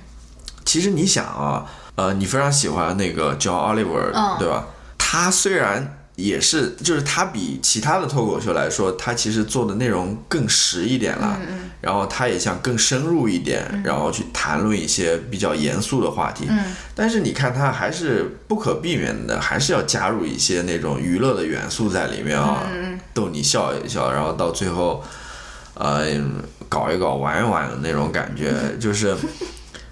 [0.65, 4.65] 其实你想啊，呃，你非常喜欢那个 John Oliver，对吧？
[5.09, 11.39] 他虽然也是，就是他比其他的脱口秀来说，他其实做的内容更实一点了。
[11.39, 11.69] 嗯嗯。
[11.79, 16.45] 然后他也想更深入一点，然后去谈论一些比较严肃的话题。
[16.49, 16.75] 嗯。
[16.93, 22.67] 但是你看，他还是不可避免的，还是要加入一些那种娱乐的元素在里面啊，
[23.13, 25.01] 逗你笑一笑，然后到最后。
[25.79, 26.03] 呃，
[26.67, 29.15] 搞一搞，玩一玩的那种感觉， 就是，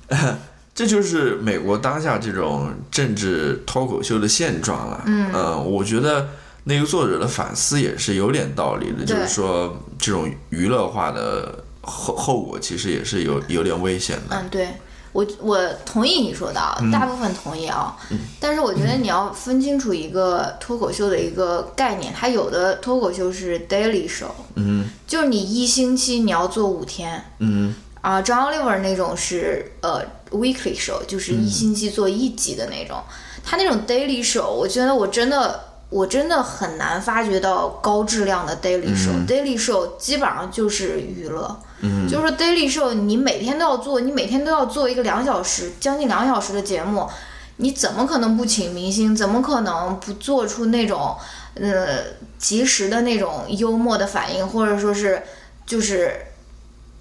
[0.76, 5.04] 这就是美国当下这种政治脱口秀的现状了。
[5.08, 6.28] 嗯，我觉得
[6.66, 14.36] 那个作者的反思也是有点道理的，就是说这种娱乐化的后后果其实也是有有点危险的。
[14.36, 14.68] 嗯，对。
[15.14, 16.60] 我我同意你说的，
[16.92, 17.96] 大部分同意啊，
[18.38, 27.74] 但是我觉得你要分清楚一个脱口秀的一个概念，它有的脱口秀是 daily show，嗯，就是你一星期你要做五天，嗯，
[28.06, 33.02] 啊，John Oliver 那种是呃 weekly show，就是一星期做一集的那种，
[33.44, 41.60] 他那种 daily show，我觉得我真的我真的很难发掘到高质量的 daily show，daily show 基本上就是娱乐。
[42.08, 47.10] 就是说，daily show，你每天都要做，你每天都要做一个两小时、将近两小时的节目，
[47.58, 49.16] 你怎么可能不请明星？
[49.16, 51.16] 怎么可能不做出那种
[51.56, 52.04] 呃
[52.38, 55.24] 及时的那种幽默的反应，或者说是
[55.66, 56.25] 就是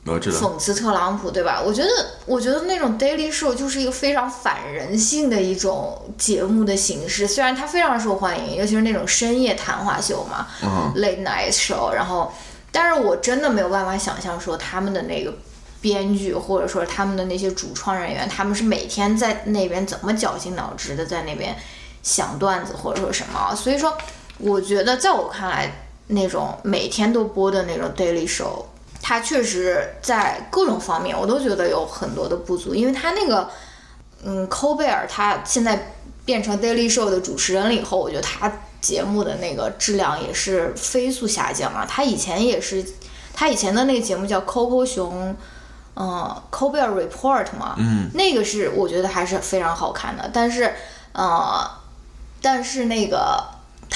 [0.04, 1.62] 讽刺特朗普，对吧？
[1.64, 1.88] 我觉得，
[2.26, 10.46] 我觉得那种 daily show 就是一个非常反人性的一种节目的形式，虽然它非常受欢迎，尤其是那种深夜谈话秀嘛
[10.96, 12.32] ，late night show，然后。
[12.76, 15.32] 但是我真的没有办法想象说他们的那个
[15.80, 21.56] 编剧，或者说他们的那些主创人员，他们是每天在那边怎么绞尽脑汁的在那边
[22.02, 23.54] 想段子或者说什么。
[23.54, 23.96] 所以说，
[24.38, 28.64] 我觉得在我看来，那种每天都播的那种 daily show，
[29.06, 33.50] 它确实在各种方面我都觉得有很多的不足，因为他那个，
[34.24, 35.92] 嗯，寇贝尔他现在
[36.24, 38.50] 变成 daily show 的主持人了以后，我觉得他。
[38.84, 41.86] 节目的那个质量也是飞速下降啊！
[41.88, 42.84] 他以前也是，
[43.32, 45.34] 他以前的那个节目叫 Coco 熊，
[45.96, 50.28] 嗯，Colbert Report 嘛，嗯，那个是我觉得还是非常好看的。
[50.34, 50.74] 但是，
[51.12, 51.66] 呃，
[52.42, 53.42] 但是那个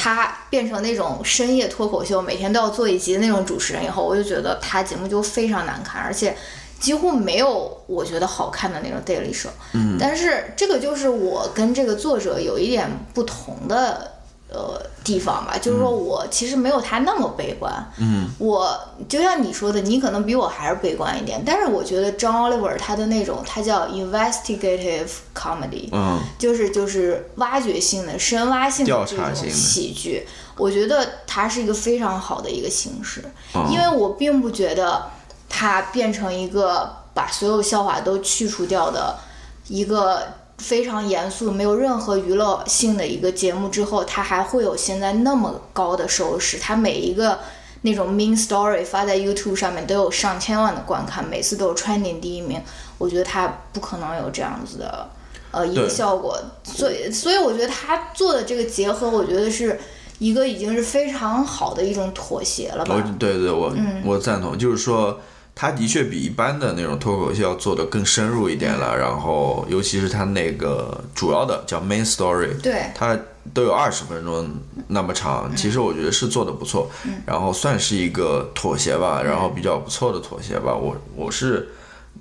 [0.00, 6.36] 他变成那种深夜脱口秀，每天都要做一集的那种主持人以后，我就觉得他节目就非常难看，而且
[6.78, 9.48] 几乎没有我觉得好看的那种 daily show。
[9.72, 14.12] 嗯，但是这个就是我跟这个作者有一点不同的。
[14.50, 17.70] 呃，地方吧，就是说我其实没有他那么悲观。
[17.98, 18.74] 嗯，我
[19.06, 21.42] 就像你说的，你可能比我还是悲观一点。
[21.44, 33.22] 但是我觉得 John Oliver 他的那种，他叫 investigative comedy，嗯，就是就是挖掘性的、深挖性的这种喜剧，我觉得它是一个非常好的一个形式。
[33.70, 35.10] 因为我并不觉得
[35.46, 39.18] 它变成一个把所有笑话都去除掉的
[39.66, 40.22] 一个。
[40.58, 46.58] 非常严肃、没有任何娱乐性的一个节目之后，它还会有现在那么高的收视。
[46.58, 47.38] 它每一个
[47.82, 52.60] 那种 main story 发在 YouTube 上面都有上千万的观看，每次都有 trending 第一名。
[52.98, 55.08] 我觉得它不可能有这样子的
[55.52, 56.36] 呃一个效果。
[56.64, 59.78] 所以，所以我觉得他做的这个结合，我觉得是
[60.18, 63.00] 一个已经是非常好的一种妥协了吧？
[63.18, 63.72] 对对，我
[64.04, 65.20] 我赞同，就是说。
[65.60, 68.96] 他的确比一般的那种脱口秀要做的更深入一点了。
[68.96, 73.18] 然后，尤其是他那个主要的叫 main story，对，他
[73.52, 74.48] 都有二十分钟
[74.86, 76.88] 那么长，其实我觉得是做的不错。
[77.26, 80.72] 然后算是一个妥协吧，然后比较不错的妥协吧。
[80.72, 81.70] 我我是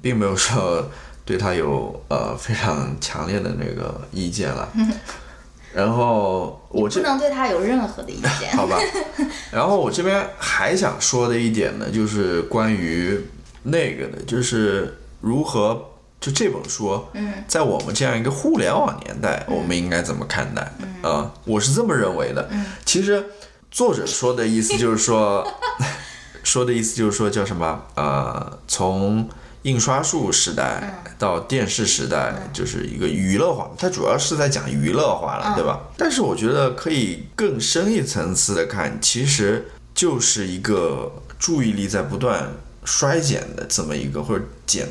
[0.02, 0.90] 并没有说
[1.24, 4.68] 对他有呃非常强烈的那个意见了。
[5.74, 8.52] 然后我这不能对他有任何的意见。
[8.58, 8.80] 好吧，
[9.52, 13.20] 然后我这边还想说的一点呢，就是关于
[13.64, 20.62] 那个的，就是如何就这本书，嗯，在我们这样一个互联网年代，我们应该怎么看待？
[21.08, 22.50] 啊，我是这么认为的。
[22.86, 23.24] 其实
[23.70, 25.46] 作者说的意思就是说，
[26.44, 27.84] 说的意思就是说叫什么？
[27.96, 29.30] 呃，从
[29.64, 35.82] 印刷术时代到电视时代，就是一个娱乐化，它主要是在讲娱乐化了，对吧？
[35.98, 42.48] 但是我觉得可以更深一层次的看，其实就是一个注意力在不断
[42.86, 44.88] 衰减的这么一个或者减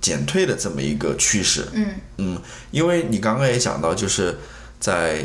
[0.00, 1.66] 减退的这么一个趋势。
[1.72, 1.86] 嗯。
[2.18, 4.38] 嗯，因为你刚刚也讲到，就是
[4.78, 5.22] 在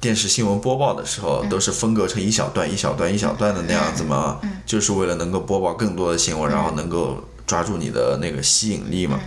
[0.00, 7.16] 电视新闻播报的时候，都是分割成一小段一小段一小段的那样子嘛，就是为了能够播报更多的新闻，然后能够。
[7.48, 9.18] 抓住你的那个吸引力嘛？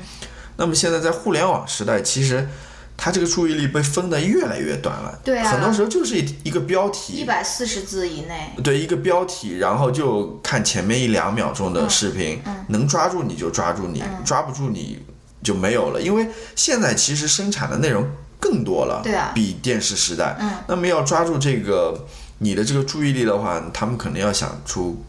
[0.57, 2.47] 那么现在在互联网时代，其实
[2.95, 5.19] 他这个注意力被分得越来越短了。
[5.23, 8.51] 对啊，很多时候就是一一个标题，一百四十字以内。
[8.63, 14.99] 对，一个标题，然后就看前面一两秒钟的视频，能抓住你就抓住你，抓不住你
[15.41, 15.99] 就没有了。
[15.99, 18.07] 因为现在其实生产的内容
[18.39, 20.37] 更多了，对啊，比电视时代。
[20.39, 22.07] 嗯，那么要抓住这个
[22.37, 25.03] 你的这个注意力的话，他们肯定要想出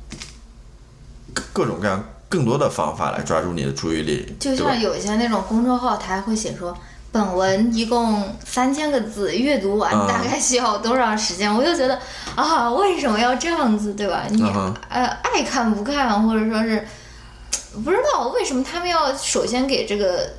[1.53, 2.03] 各种各样。
[2.33, 6.75] 更多的方法来抓住你的注意力，就像有一些那种公众号，他会写说
[7.11, 11.55] 本文一共三千个字，阅读完大概需要多长时间？
[11.55, 11.99] 我就觉得
[12.35, 14.25] 啊，为什么要这样子，对吧？
[14.31, 14.43] 你
[14.89, 16.89] 呃爱看不看，或者说是
[17.85, 20.31] 不知道为什么他们要首先给这个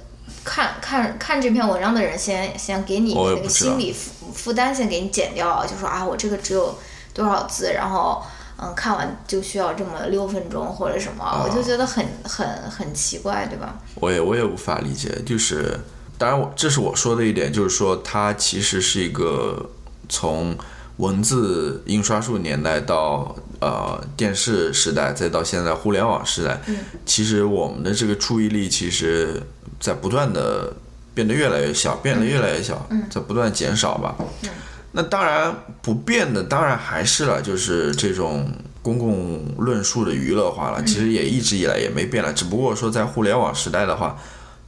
[0.44, 6.76] 看看看这篇文章的人先先给你那个心理负负担，先给你减掉，就说啊，我这个只有
[7.14, 8.24] 多少字，然后。
[8.64, 13.78] 嗯，看完就需要这么六分钟或者什么，我就觉得很很很奇怪，对吧？
[13.96, 15.78] 我也我也无法理解，就是
[16.18, 19.70] 当然我这是我说的一点，就是说它其实是一个
[20.08, 20.56] 从
[20.98, 29.42] 文字印刷术年代到呃电视时代，再到现在互联网时代，嗯，其实我们的这个注意力其实
[29.80, 30.72] 在不断的
[31.14, 34.16] 变得越来越小，变得越来越小，在不断减少吧。
[34.44, 34.50] 嗯。
[34.96, 38.48] 那当然不变的，当然还是了，就是这种
[38.84, 40.84] 公共论述的娱乐化了。
[40.84, 44.16] 其实也一直以来也没变了，只不过说在互联网时代的话，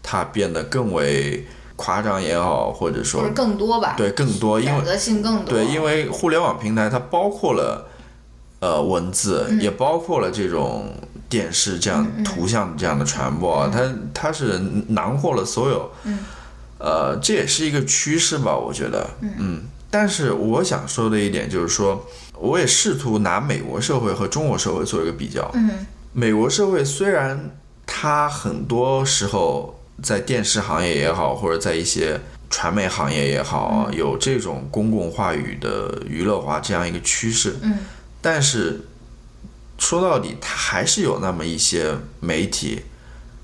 [0.02, 3.94] 它变得更为夸张也好，或者说更多吧。
[3.96, 5.54] 对，更多，因为选择性更多。
[5.54, 7.88] 对，因为互联网平台它包括了
[8.62, 10.92] 呃文字，也包括了这种
[11.30, 14.58] 电视这样图像这样的传播，它它是
[14.88, 15.92] 囊括了所有。
[16.06, 16.18] 嗯。
[16.78, 19.08] 呃，这也是一个趋势吧，我觉得。
[19.22, 19.62] 嗯。
[19.98, 22.06] 但是我想说的一点就是说，
[22.38, 25.50] 我也试图拿美国社会和中国社会做一个比较。
[25.54, 37.56] 嗯，美国社会虽然它很多时候在电视行业也好，或者在一些传媒行业也好，有这种公共话语的娱乐化这样一个趋势。
[37.62, 37.78] 嗯，
[38.22, 38.82] 但是
[39.78, 42.82] 说到底，它还是有那么一些媒体，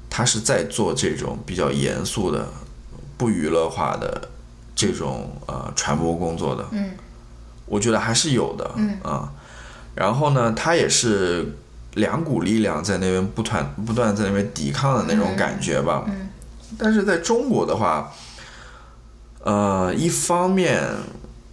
[0.10, 2.50] 它是在做这种比较严肃的、
[3.18, 4.28] 不娱乐化的。
[4.82, 6.92] 这种呃传播工作的，嗯，
[7.68, 8.98] 我觉得还是有的，嗯。
[9.04, 9.32] 啊，
[9.94, 11.54] 然后呢，他也是
[11.94, 16.30] 两股力量在那边不断不断在那边抵抗的那种感觉吧，嗯，
[16.80, 18.12] 但是在中国的话，
[19.44, 20.84] 呃，一方面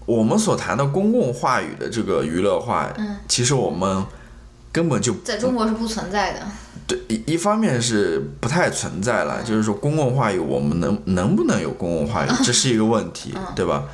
[0.07, 4.07] 我们所谈的公共话语的这个娱乐化，嗯，其实我们
[4.73, 6.41] 根本就在中国是不存在的。
[6.89, 13.85] 对一一方面是不太存在了，就是说公共话语我们能能不能有公共话语，这是一个问题，对吧？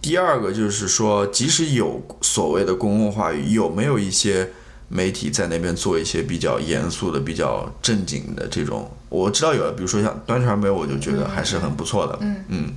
[0.00, 4.50] 第二个就是说，即使有所谓的公共话语，有没有一些
[4.88, 8.90] 媒体在那边做一些比较严肃的、比较正经的这种？
[9.10, 12.16] 我知道有的，比如说像端传媒，我就觉得还是很不错的。
[12.22, 12.72] 嗯嗯。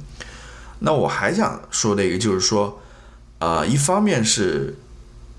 [0.79, 2.81] 那我还想说的一个就是说，
[3.39, 4.75] 啊，一方面是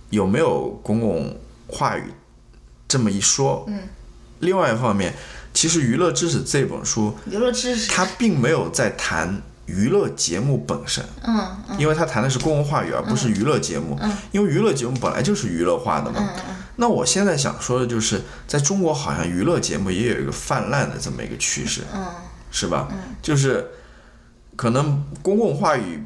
[0.08, 2.04] 有没有公共话语
[2.88, 3.80] 这么一说，嗯。
[4.40, 5.14] 另外一方面，
[5.52, 16.28] 其实《娱乐知识》这本书，娱乐知识，它并没有在谈娱乐节目本身，嗯，因为它谈的是公共话语，而不是娱乐节目，嗯，因为娱乐节目本来就是娱乐化的嘛。
[16.76, 22.04] 那我现在想说的就是，在中国好像娱乐节目也有一个泛滥的这么一个趋势，嗯，
[22.50, 22.88] 是吧？
[22.90, 23.66] 嗯，就是
[24.56, 26.04] 可能公共话语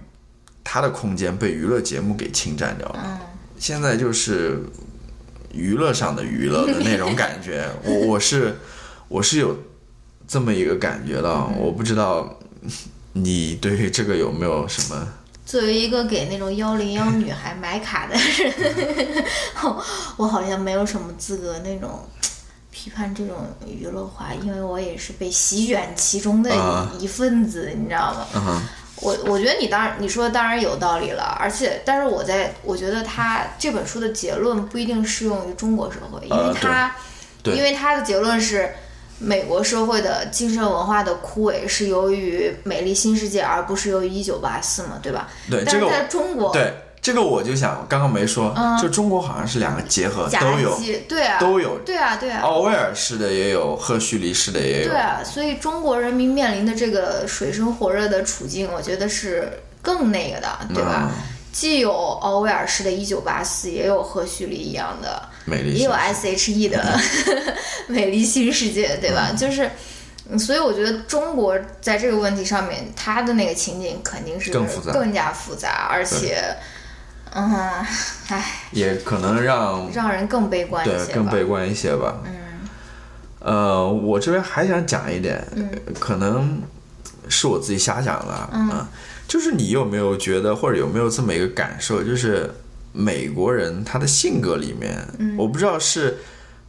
[0.62, 3.18] 它的空间被娱乐节目给侵占掉了，嗯，
[3.58, 4.62] 现在就是。
[5.52, 8.56] 娱乐上的娱乐的那种感觉， 我我是
[9.08, 9.56] 我是有
[10.26, 12.38] 这么一个感觉的，我不知道
[13.12, 15.08] 你对于这个有没有什么？
[15.46, 19.24] 作为一个给那种幺零幺女孩买卡的人，
[20.18, 22.06] 我好像没有什么资格那种
[22.70, 23.34] 批判这种
[23.66, 26.50] 娱乐化，因为我也是被席卷其中的
[27.00, 28.62] 一份子，你知道吗？
[29.00, 36.94] 我我觉得你当然你说的当然有道理了，而且但是我在我觉得他这本书的结论不一定适用于中国社会，因为他
[37.44, 38.70] 因为他的结论是。
[39.20, 45.26] 美国社会的精神文化的枯萎是由于《美丽新世界》，而不是由于《一九八四》嘛，对吧？
[45.50, 50.78] 对，但是在中国，对这个我就想刚刚没说，就中国好像是两个结合都有，
[51.08, 61.10] 对啊，都有，对啊，对啊，奥威尔式的也有，赫胥黎式的也有，对啊，所以中国人民面临的这个水深火热的处境，我觉得是更那个的，对吧？
[61.50, 65.20] 既有奥威尔式的《一九八四》，也有赫胥黎一样的。
[65.44, 67.00] 美丽也有 S H E 的
[67.88, 69.32] 美丽新世界，对吧？
[69.36, 69.68] 就是，
[70.38, 74.52] 所以我觉得中国在这个问题上面，它的那个情景肯定是
[74.92, 76.44] 更加复杂，而且，
[77.32, 77.54] 嗯，
[78.28, 82.16] 唉，也可能让让人更悲观，对，更悲观一些吧。
[82.24, 82.34] 嗯，
[83.40, 85.44] 呃，我这边还想讲一点，
[85.98, 86.62] 可能
[87.28, 88.86] 是我自己瞎讲了，嗯，
[89.26, 92.50] 就是你有没有觉得，或者有没有这么一个感受，就是。
[92.90, 94.98] 美国人他的性格里面，
[95.36, 96.16] 我不知道是，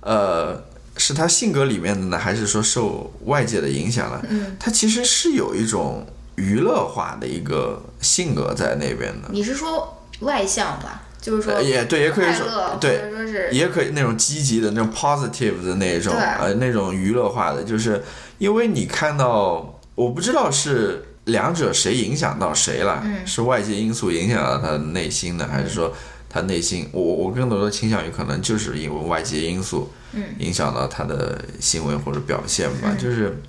[0.01, 0.61] 呃，
[0.97, 4.23] 是他性格里面的呢，还是说受外界的影响了？
[4.29, 6.05] 嗯，他其实是有一种
[6.35, 9.29] 娱乐化的一个性格在那边的。
[9.31, 11.03] 你是说外向吧？
[11.21, 13.11] 就是说，也对，也可以说，对，
[13.51, 18.03] 也可以那种积极的那种 positive 的那种，呃，那种娱乐化的，就是
[18.37, 21.05] 因为你看到，我不知道是。
[21.25, 23.03] 两者谁影响到谁了？
[23.23, 25.93] 是外界因素影响到他内心的，还是说
[26.27, 26.89] 他内心？
[26.91, 29.91] 我我更多的倾向于可能就是因为外界因素
[30.39, 32.95] 影响到他的行为或者表现吧。
[32.97, 33.39] 就是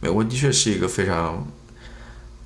[0.00, 1.46] 美国的确是一个非常，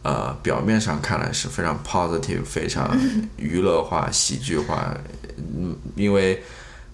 [0.09, 2.97] 呃，表面上看来是非常 positive、非常
[3.37, 4.95] 娱乐化、喜剧化，
[5.37, 6.43] 嗯，因为。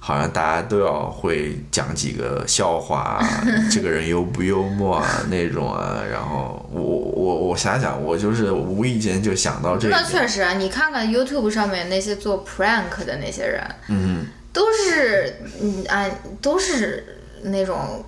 [0.07, 3.27] 好像大家都要会讲几个笑话，
[3.73, 9.97] 这个人幽不幽默啊那种啊，然后我我我想想，我就是无意间就想到这个。
[9.97, 16.05] 那确实啊，你看看 YouTube 上面那些做 prank 的那些人，嗯，都是嗯啊，
[16.43, 18.05] 都是那种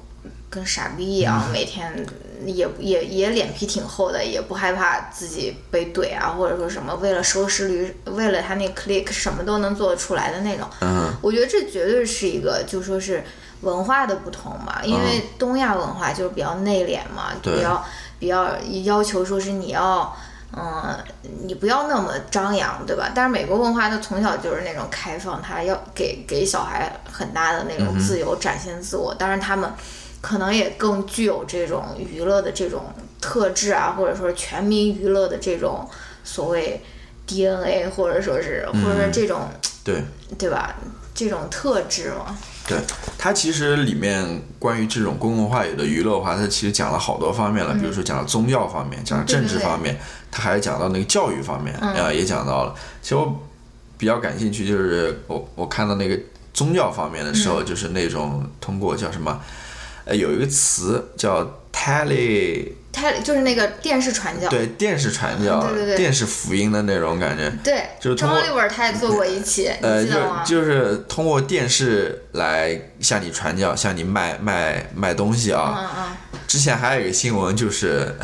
[0.50, 1.90] 跟傻逼一样， 每天。
[2.44, 10.68] 也也也脸皮挺厚的，也不害怕自己被怼啊，或者说什么为了收视率，为了他那 click 什么都能做得出来的那种。
[10.80, 13.24] 嗯，我觉得这绝对是一个，就说是
[13.62, 17.84] 文化的不同嘛，因为东亚文化就是比较内敛嘛，比较
[18.18, 18.50] 比较
[18.84, 20.16] 要求说是你要，
[20.56, 20.96] 嗯，
[21.44, 23.10] 你不要那么张扬，对吧？
[23.14, 29.14] 但是美国文化它从小就是那种开放，它要给给小孩很大的那种自由，展现自我。
[29.14, 29.72] 当然他们。
[30.26, 32.82] 可能也更具有这种娱乐的这种
[33.20, 35.88] 特质啊，或者说全民娱乐的这种
[36.24, 36.82] 所谓
[37.24, 39.42] DNA，或者说是或者说这种
[39.84, 40.02] 对
[40.36, 40.74] 对吧？
[41.14, 42.36] 这种特质嘛。
[42.66, 42.76] 对，
[43.16, 47.72] 它其实里面关于这种公共话语的娱乐化，它其实讲了好多方面了。
[47.74, 49.96] 比如说讲了宗教方面，讲了政治方面，
[50.32, 52.74] 它还讲到那个教育方面啊，也讲到了。
[53.00, 53.32] 其实我
[53.96, 56.18] 比较感兴趣，就是我我看到那个
[56.52, 59.40] 宗教方面的时候，就是那种通过叫什么？
[60.06, 61.42] 呃，有一个词叫
[61.72, 70.14] tele，tele 就是那个电视传教，对，电视传教，对对对，电视福音的那种感觉，对，就是张立文他也做过一期，呃，就
[70.46, 75.74] 就是通过电视来向你传教，向你卖卖卖东西啊。
[75.76, 76.16] 嗯嗯。
[76.46, 78.14] 之前还有一个新闻，就是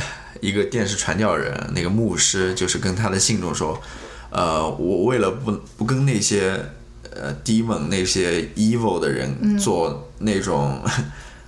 [0.40, 3.76] 一个电视传教人，那个牧师，就是跟他的信众说，
[4.30, 6.52] 呃，我为了不不跟那些
[7.12, 10.80] 呃 demon 那些 evil 的人做那种。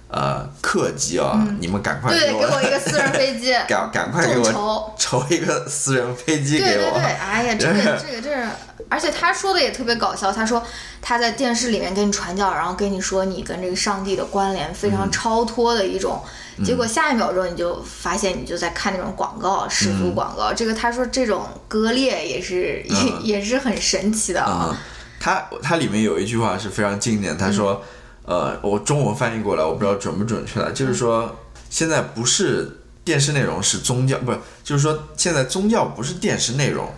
[0.09, 6.69] 呃，客机啊，你们赶快对，给我一个私人飞机， 赶赶快给我筹一个私人飞机给我。
[6.69, 8.49] 对对对，哎呀， 这个这个这是，
[8.89, 10.63] 而且他说的也特别搞笑，他说
[11.03, 16.23] 他在电视里面给你传教，然后跟你说你跟这个上帝的关联非常超脱的一种，
[16.65, 20.53] 结果下一秒钟你就发现你就在看那种广告，世俗广告。
[20.53, 24.77] 这个他说这种割裂也是也也是很神奇的啊。
[25.19, 27.83] 他他里面有一句话是非常经典，他说。
[28.27, 30.73] 呃，我中文翻译过来，我不知道准不准确了。
[30.73, 31.37] 就是说，
[31.69, 36.89] 现在不是电视内容是宗教，不是，就是说现在宗教不是电视内容，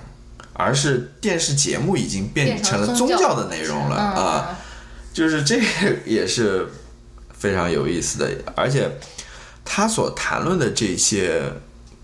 [0.53, 4.57] 而是电视节目已经变成了宗教的内容了啊。
[5.13, 5.65] 就是这个
[6.05, 6.69] 也是
[7.37, 8.89] 非常有意思的，而且
[9.65, 11.43] 他所谈论的这些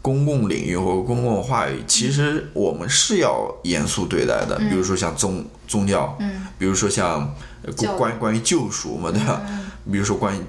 [0.00, 4.58] 公共领域或公共话语，其实我们是要严肃对待的。
[4.68, 7.32] 比如说像宗宗教，嗯，比如说像。
[7.96, 9.40] 关关于救赎嘛，对吧？
[9.90, 10.40] 比如说关于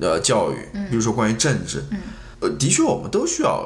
[0.00, 0.56] 呃教育，
[0.90, 1.82] 比如说关于政治，
[2.40, 3.64] 呃，的确我们都需要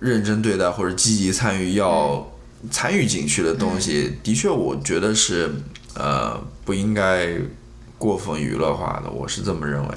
[0.00, 2.26] 认真对待或者积极参与，要
[2.70, 5.52] 参与进去的东西，的确我觉得是
[5.94, 7.28] 呃不应该
[7.98, 9.94] 过分娱乐化的，我是这么认为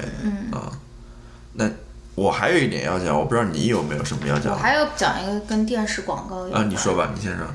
[0.51, 0.71] 的啊。
[1.53, 1.69] 那
[2.15, 6.65] 我还有一点要讲，我不知道你有没有什么要讲我还要讲一个跟电视广告有啊？
[6.67, 7.45] 你说吧，你先说。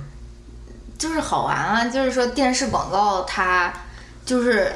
[0.98, 3.72] 就是好玩啊，就是说电视广告它
[4.24, 4.72] 就是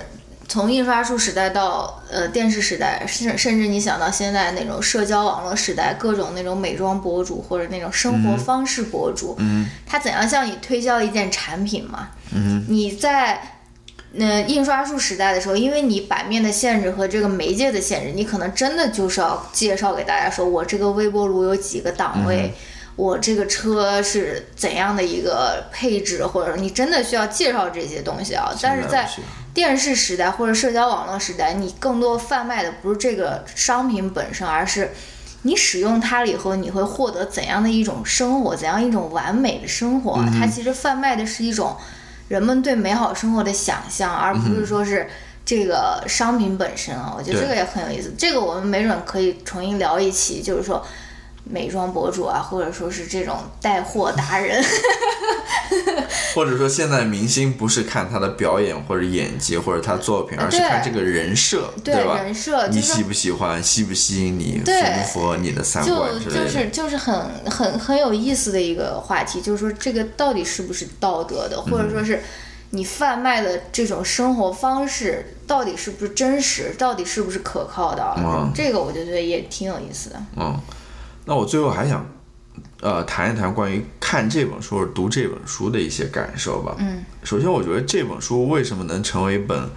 [0.49, 12.09] 从印刷术时代到呃电视时代，甚甚至你想到现在那种社交网络时代，各种那种美妆博主或者那种生活方式博主，嗯他怎样向你推销一件产品嘛？
[12.33, 13.53] 嗯你在。
[14.19, 22.55] 那，印刷术时代的时候，因为你版面的限制和这个媒介的限制，你可能真的就是要介绍给大家说，我这个微波炉有几个档位，
[22.97, 28.51] 我这个车是怎样的一个配置，或者你真的需要介绍这些东西啊。
[28.61, 29.09] 但是在
[29.55, 34.93] 电视时代或者社交网络时代，你更多贩卖的不是这个商品本身，而是
[35.43, 40.19] 你使用它了以后，你会获得怎样的一种生活，怎样一种完美的生活。
[40.39, 41.77] 它其实贩卖的是一种
[42.29, 45.09] 人们对美好生活的想象，而不是说是。
[45.49, 48.13] 这个商品本身啊，我觉得这个也很有意思。
[48.19, 50.85] 这个我们没准可以重新聊一期，就是说
[51.49, 54.63] 美妆博主啊，或者说是这种带货达人。
[56.35, 62.21] 或者说现在明星不是看他的表演或者演技或者他作品，而是看这个人设，对吧？
[62.21, 66.45] 人设就是你喜不喜欢，吸不吸引你，符不符合你的三观之类的。
[66.45, 67.15] 就是就是很
[67.51, 72.23] 很很有意思的一个话题，就是说这个到底是不是道德的，或者说是
[72.71, 78.15] 你贩卖的这种生活方式到底是不是真实，到底是不是可靠的？
[78.19, 80.23] 嗯这个我就觉得也挺有意思的。
[80.37, 80.55] 嗯，
[81.27, 82.07] 那我最后还想，
[82.81, 86.75] 呃，谈一谈关于看这本书或读这本书的一些感受吧。
[86.79, 89.69] 嗯，首先，我觉得这本书为什么能成为一本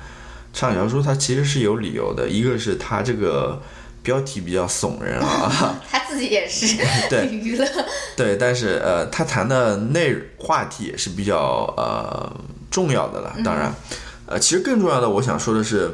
[0.54, 2.30] 畅销书，它其实是有理由的。
[2.30, 3.62] 一个是它这个
[4.04, 6.78] 标题比较耸人啊， 他自己也是
[7.10, 7.68] 对娱乐，
[8.16, 12.32] 对，但是呃，他谈的内话题也是比较呃
[12.70, 13.36] 重要的了。
[13.44, 13.74] 当然，
[14.28, 15.92] 呃，其实更重要的，我想说的是，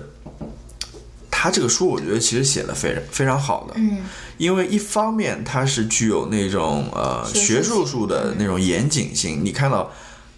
[1.38, 3.74] 他这个书我觉得其实写的非常非常好的。
[3.76, 4.04] 嗯。
[4.38, 9.92] 因为一方面它是具有那种呃学术术术的那种严谨性，你看到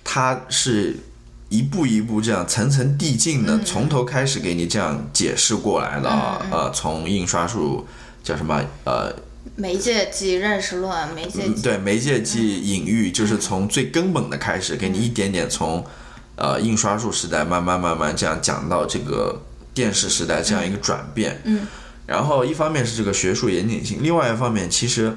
[0.03, 0.95] 它是
[1.49, 7.87] 一步一步这样层层递进的，从头开始给你这样解释过来的啊，呃，从印刷术
[8.23, 9.11] 叫什么呃
[9.55, 15.83] 媒介即认识论，媒介对媒介即隐喻，就是从最根本的开始，给你一点点从
[16.35, 19.41] 呃印刷术时代慢慢慢慢这样讲到这个
[19.77, 21.39] 电视时代这样一个转变。
[21.45, 21.67] 嗯，
[22.07, 25.15] 然后一方面是这个学术严谨性，另外一方面其实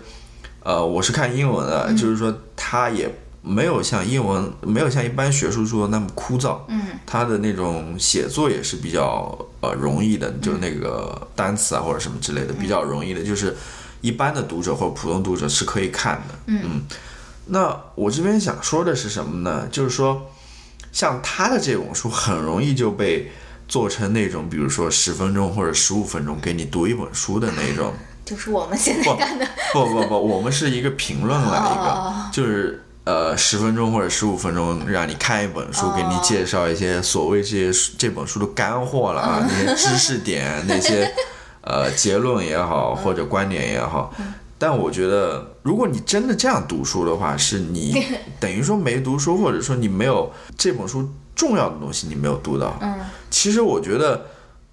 [0.62, 6.58] 呃我是看英文的，就是说它也没有像英文没有像一般学术书那么枯燥。
[6.68, 13.56] 嗯它的那种写作也是比较呃容易的，就那个单词啊或者什么之类的比较容易的，就是
[14.02, 16.34] 一般的读者或者普通读者是可以看的。
[16.46, 16.82] 嗯
[17.46, 19.66] 那我这边想说的是什么呢？
[19.72, 20.30] 就是说，
[20.92, 23.32] 像他的这种书很容易就被
[23.70, 27.94] 做成那种，比如说十分钟或者十五分钟给你读一本书的那种。
[28.26, 29.46] 就是我们现在干的。
[29.72, 41.08] 不不不，我们是一个评论了一哦个，就是呃十分钟或者十五分钟让你看一本书，哦给你介绍一些所谓这些这本书的干货了啊，那些知识点，那些
[41.62, 44.12] 呃结论也好或者观点也好。
[44.58, 48.04] 但我觉得，如果你真的这样读书的话，是你
[48.38, 51.08] 等于说没读书，或者说你没有这本书
[51.40, 52.78] 重要的东西你没有读到。
[52.82, 52.94] 嗯
[53.30, 54.26] 其实我觉得，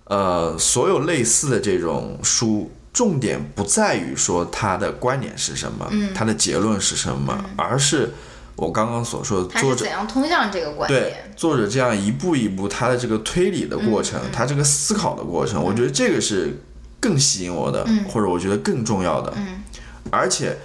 [0.04, 8.12] 呃，所有类似的这种书，重点不在于说它的观点是什么，嗯它的结论是什么，而是
[8.58, 11.34] 我刚刚所说的作者怎样通向这个观对点？
[11.38, 16.60] 作者这样一步一步他的这个推理的过嗯程，他这个思考的过程，我觉得这个是
[17.00, 19.64] 更吸引我的，或者我觉得更重要的，嗯
[20.12, 20.58] 而且。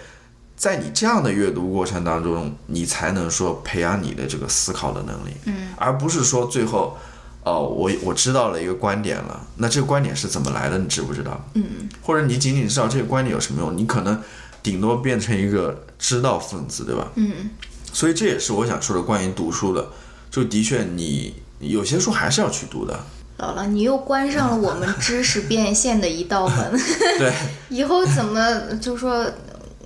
[0.63, 6.97] 在你这样的阅读过程当中，你才能说培养你的这个思考的能力，嗯，而不是说最后，
[7.43, 11.45] 哦，我我知道了一个观点了，那这个观点是怎么来的，你知不知道？
[11.55, 11.89] 嗯。
[12.01, 14.17] 或者你仅仅知道这个观点有什么用，你可能
[14.63, 17.09] 顶多变成一个知道分子，对吧？
[17.17, 17.51] 嗯。
[17.93, 19.89] 所以这也是我想说的关于读书的，
[20.31, 23.05] 就的确你有些书还是要去读的，
[23.37, 26.81] 姥姥，你又关上了我们知识变现的一道门，
[27.19, 27.33] 对，
[27.69, 29.29] 以后怎么就说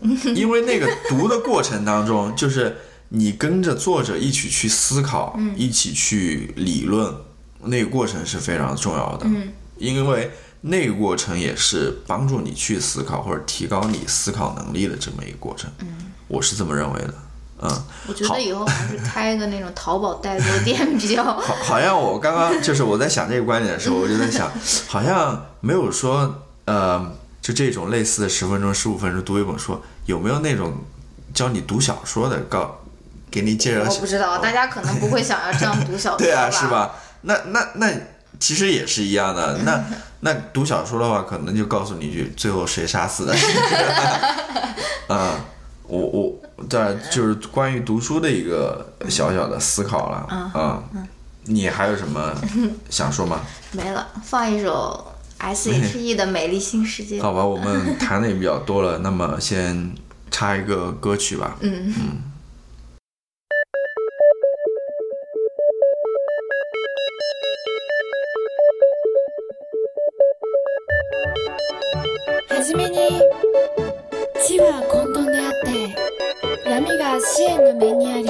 [0.34, 2.76] 因为那个读的过程当中，就是
[3.08, 7.14] 你跟着作者一起去思考，一起去理论，
[7.62, 9.26] 那个过程是非常重要的。
[9.26, 10.30] 嗯因为
[10.62, 15.70] 那个过程也是帮助你去思考或者提高你思考能力的这么一个过程。
[15.80, 15.86] 嗯，
[16.28, 17.14] 我是这么认为的。
[17.60, 17.70] 嗯，
[18.08, 21.36] 我觉得以后还是开一个那种淘宝代购店比较好。
[21.40, 24.50] 好，好像我刚刚就是我在想这个观点的时候，我就在想，
[24.86, 27.14] 好像没有说呃，
[27.46, 30.78] 就这种类似的十分钟、十五分钟读一本书，有没有那种
[31.32, 32.36] 教你读小说的？
[32.48, 32.80] 告
[33.30, 33.88] 给你介绍？
[33.88, 36.18] 我不知道，大家可能不会想要这样读小说。
[36.26, 36.96] 对啊，是吧？
[37.20, 37.88] 那那那
[38.40, 39.58] 其实也是一样的。
[39.62, 39.80] 那
[40.22, 43.32] 那读小说的话，可能就告诉你一句：最后谁杀死的？
[45.06, 45.38] 啊，
[45.86, 46.34] 我我
[46.68, 50.16] 这就是关于读书的一个小小的思考了。
[50.52, 50.82] 啊，
[51.44, 52.34] 你还有什么
[52.90, 53.38] 想说吗？
[53.70, 57.19] 没了，放一首 S.H.E 的《美丽新世界》。
[57.21, 59.95] 好吧，我们谈的也比较多了，那么先
[60.29, 61.57] 插一个歌曲吧。
[61.61, 62.21] 嗯嗯。
[72.49, 72.97] はじめに
[74.45, 78.23] 地は混沌であって闇が支援の目にあり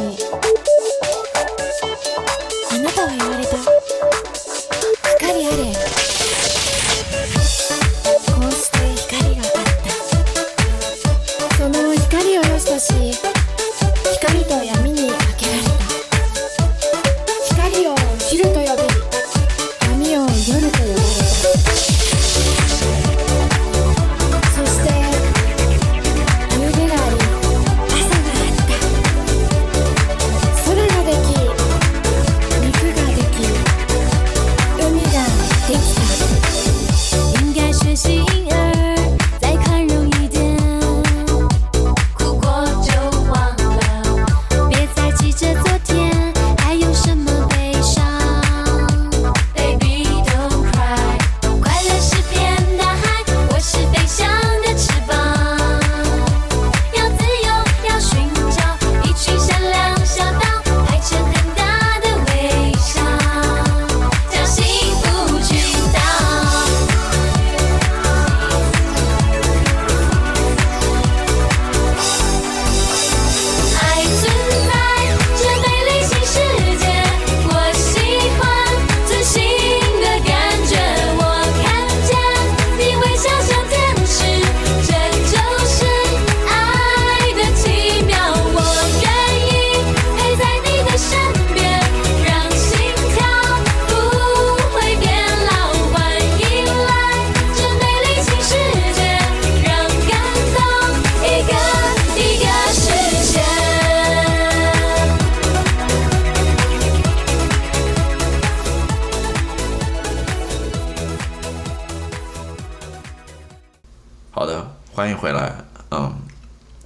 [115.06, 115.52] 的，欢迎回来。
[115.92, 116.12] 嗯，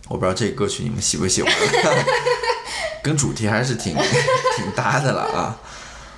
[0.08, 1.50] 我不知道这个歌曲你们喜不喜欢，
[3.02, 3.94] 跟主题还是挺
[4.56, 5.56] 挺搭的了啊。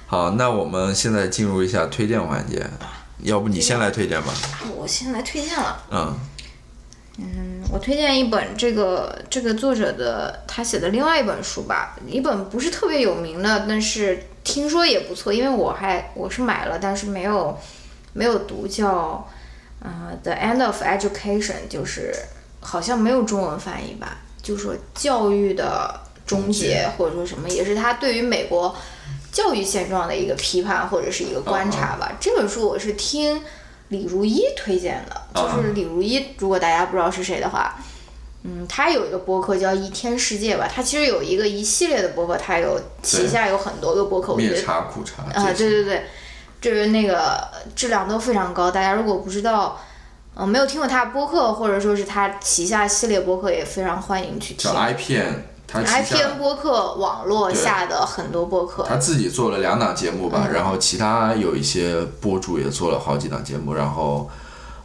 [0.06, 2.66] 好，那我们现在进入一下推荐环节，
[3.20, 4.32] 要不你先来推荐吧？
[4.76, 5.82] 我先来推荐了。
[5.90, 6.18] 嗯
[7.18, 17.56] 嗯，我推荐一本这个这个作者的他写的另外一本书吧，一本不是特别有名的，但是听说也不错，因为我还我是买了，但是没有
[18.12, 19.26] 没有读，叫
[19.82, 22.14] 呃《The End of Education》，就是
[22.60, 28.74] 好像没有中文翻译吧，就说教育的终结，或者说什么，也是他对于美国
[29.32, 32.12] 教育现状的一个批判或者是一个观察吧。
[32.20, 33.42] 这本书我是听
[33.88, 37.76] 李如一推荐的，就是李如一，如果大家不知道是谁的话，
[38.44, 46.04] 嗯，他有一个博客叫《一天世界》吧，他其实有一个一系列的博客，他有旗下有很多个博客，我觉得灭茶苦茶啊，对对对，
[46.62, 47.46] 就是那个
[47.76, 48.70] 质量都非常高。
[48.70, 49.78] 大家如果不知道，
[50.34, 54.78] 嗯、没有听过他的播客，或者说是他旗下系列播客，也非常欢迎去听叫。
[54.78, 55.34] IPN，
[55.68, 64.30] 他 IPN 播客网络下的很多播客，他自己做了两档节目嗯吧，然后其他有一些博主也做了好几档节目，然后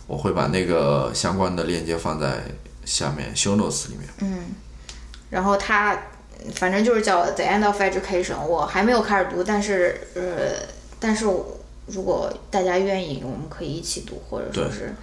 [0.08, 2.44] 我会把那个相关的链接放在
[2.84, 4.10] 下面 show notes 里面。
[4.22, 4.56] 嗯
[5.30, 5.98] 然后他
[6.56, 10.22] 反正就是叫《The End of Education》，我还没有开始读，但是呃，
[11.00, 11.57] 但是我
[11.88, 14.94] 如果大家愿意，我们可以一起读，或者说是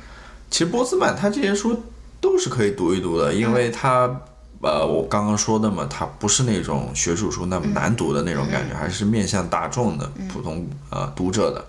[0.51, 1.83] 其实波斯曼他这些书
[2.21, 4.21] 都是可以读一读的，因为他。
[4.63, 11.63] 呃，我刚刚说的嘛，它不是那种学术书那么难读的那种感觉，还是面向大众的普通呃读者的。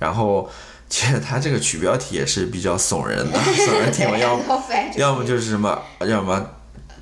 [0.00, 0.50] 然后，
[0.88, 6.44] 其实它这个取标题也是比较耸人的， 耸人听闻要 Education 要么就是什么，要么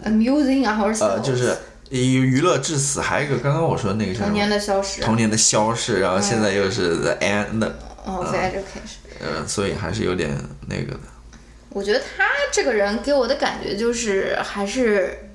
[0.04, 1.56] amusing 啊，或者呃就是
[1.90, 8.98] 以娱乐至死，还有一个刚刚我说的那个叫什么童年的消失童年的消逝，然后现在又是 the end，of Education。
[9.20, 10.34] 呃，所以还是有点
[10.68, 11.00] 那个的。
[11.68, 15.30] 我觉得他这个人给我的感觉就是还是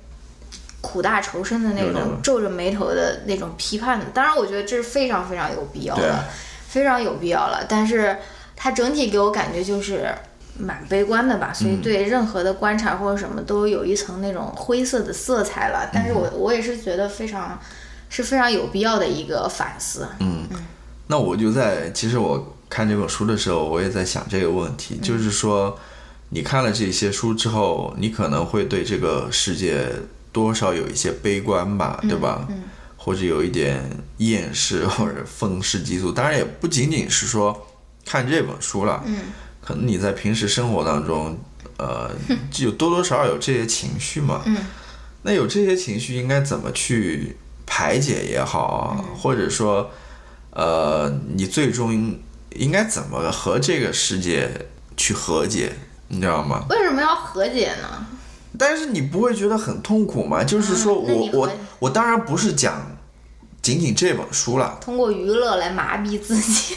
[0.82, 4.06] 苦大仇深的那种，皱着眉头的那种批判的。
[4.14, 6.26] 当然，我觉得这是非常非常有必要的，
[6.68, 7.66] 非常有必要了。
[7.68, 8.18] 但是
[8.56, 10.14] 他整体给我感觉就是
[10.58, 15.89] 蛮悲观的吧，所以对任何的观察或者什么都有一层那种灰色的色彩了。
[15.93, 17.60] 但是我我也是觉得非常
[18.10, 20.08] 是非常有必要的一个反思。
[20.20, 20.47] 嗯，
[21.08, 25.78] 那我就在其实我看这本书的时候，我也在想这个问题，就是说，
[26.30, 29.88] 你看了这些书之后，你可能会对这个世界
[30.32, 32.45] 多少有一些悲观吧，对吧？
[32.49, 32.64] 嗯
[32.97, 33.88] 或者有一点
[34.18, 36.12] 厌世或者愤世嫉俗。
[36.12, 37.68] 当然，也不仅仅是说
[38.03, 39.20] 看这本书了，嗯
[39.66, 41.38] 可能你在平时生活当中，
[41.78, 42.11] 呃，
[42.51, 44.41] 就多多少少有这些情绪嘛。
[44.45, 44.55] 嗯
[45.28, 47.36] 那有这些情绪应该怎么去
[47.66, 49.89] 排解也好啊，嗯或者说，
[50.51, 52.16] 呃，你最终
[52.51, 55.74] 应该怎么和这个世界去和解，
[56.09, 56.63] 你知道吗？
[56.70, 58.05] 为什么要和解呢？
[58.59, 60.43] 但是你不会觉得很痛苦吗？
[60.45, 62.95] 就是说我我我当然不是讲
[63.63, 66.76] 仅仅这本书了，通过娱乐来麻痹自己。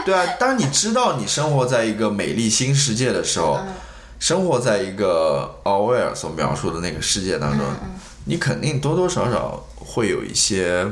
[0.06, 3.74] 对啊，当你知道你生活在一个美丽新世界的时候，嗯。
[4.18, 7.90] 生活在一个奥威尔所描述的那个世界当中，嗯
[8.26, 10.86] 你肯定多多少少会有一些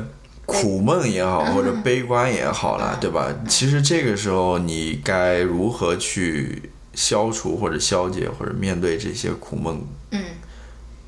[0.47, 3.27] 苦闷也好，或者悲观也好啦，对吧？
[3.47, 9.79] 其实这个时候你该如何去消除或者消解或者面对这些苦闷，
[10.09, 10.23] 嗯，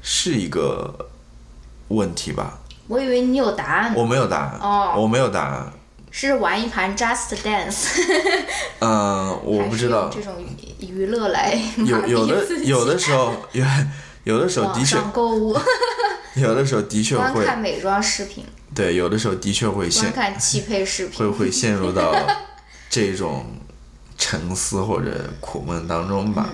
[0.03, 1.09] 是一个
[1.87, 2.59] 问题吧？
[2.87, 4.93] 我以为你有答案，我没有答案，哦。
[5.01, 5.73] 我没有答案。
[6.11, 7.87] 是玩一盘 Just Dance，
[8.79, 10.09] 嗯，我不知道。
[10.13, 10.33] 这种
[10.79, 13.65] 娱娱乐来有 有的有的时候有
[14.25, 15.57] 有的时候的网确上购物，
[16.35, 18.43] 有的时候的确观会看美妆视频，
[18.75, 21.33] 对，有的时候的确会观陷看汽配视会频。
[21.33, 22.13] 会陷入到
[22.89, 23.45] 这种
[24.17, 26.49] 沉思或者苦闷当中吧。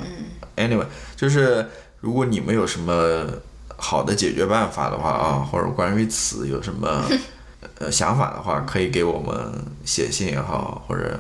[0.56, 0.86] Anyway，
[1.16, 1.68] 就是
[2.00, 3.26] 如果你们有什么
[3.76, 7.04] 好的解决办法的话啊，或者关于此有什么
[7.80, 9.36] 呃想法的话，可以给我们
[9.86, 11.20] 写信也好，或者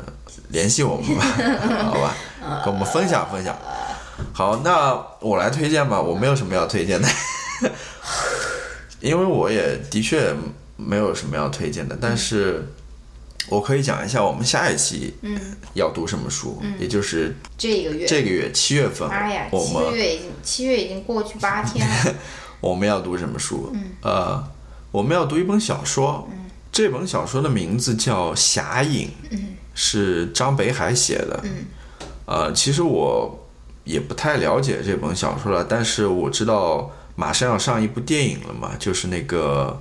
[0.49, 1.25] 联系我们吧，
[1.91, 2.15] 好吧，
[2.63, 3.55] 跟我们分享分享。
[4.33, 7.07] 好，那我来推荐吧，我没有什么要推荐的，
[8.99, 10.33] 因为我也的确
[10.75, 12.67] 没有什么要推荐的，但是
[13.49, 15.39] 我可以讲一下我们下一期嗯，
[15.73, 22.15] 要读什么书，也就是这个月，这个月七月份，哎呀，七我们月已经七月已经过去八天了。
[22.59, 23.71] 我们要读什么书？
[24.01, 24.43] 呃，
[24.97, 26.27] 我们要读一本小说。
[26.71, 29.11] 这本小说的名字叫《侠影》，
[29.75, 31.43] 是张北海写的。
[32.25, 33.47] 呃，其实我
[33.83, 39.79] 也不太了解这本小说了，但是我知道马上要上一部电影了嘛，就是那个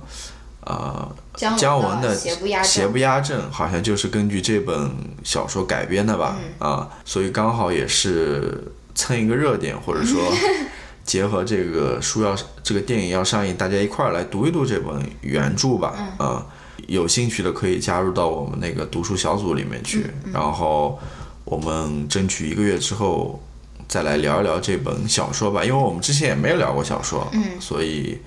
[0.61, 4.91] 呃姜姜文的邪不压正邪不压正，好像就是根据这本
[5.23, 6.37] 小说改编的吧？
[6.59, 10.31] 嗯啊，所以刚好也是蹭一个热点，或者说
[11.07, 15.95] 结合这个书要这个电影要上映，大家一块儿来读一读这本原著吧。
[15.97, 16.45] 嗯啊，
[16.85, 20.99] 有兴趣的可以加入到我们那个读书小组里面去，嗯然后
[21.45, 23.41] 我们争取一个月之后。
[23.89, 28.19] 再来聊一聊这本小说吧，因为我们之前也没有聊过小说，嗯所以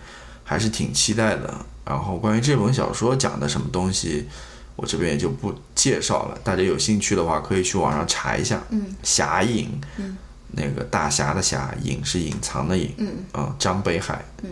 [0.42, 1.54] 还是挺期待的。
[1.84, 4.26] 然后关于这本小说讲的什么东西，
[4.74, 6.38] 我这边也就不介绍了。
[6.42, 8.62] 大家有兴趣的话，可以去网上查一下。
[8.70, 10.16] 嗯，侠影，嗯，
[10.52, 14.50] 那个大侠的侠，隐是隐藏的隐，嗯啊，张北海，嗯，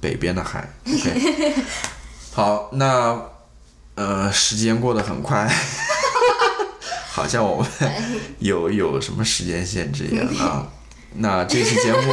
[0.00, 0.68] 北边的海。
[0.86, 1.54] OK，
[2.32, 3.20] 好，那
[3.94, 5.50] 呃，时间过得很快。
[7.10, 7.68] 好像我们
[8.38, 10.66] 有有什么时间限制一样啊。
[11.16, 12.12] 那这期节目，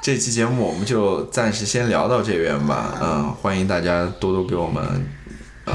[0.00, 2.94] 这期节目我们就暂时先聊到这边吧。
[3.02, 4.82] 嗯，欢迎大家多多给我们
[5.66, 5.74] 呃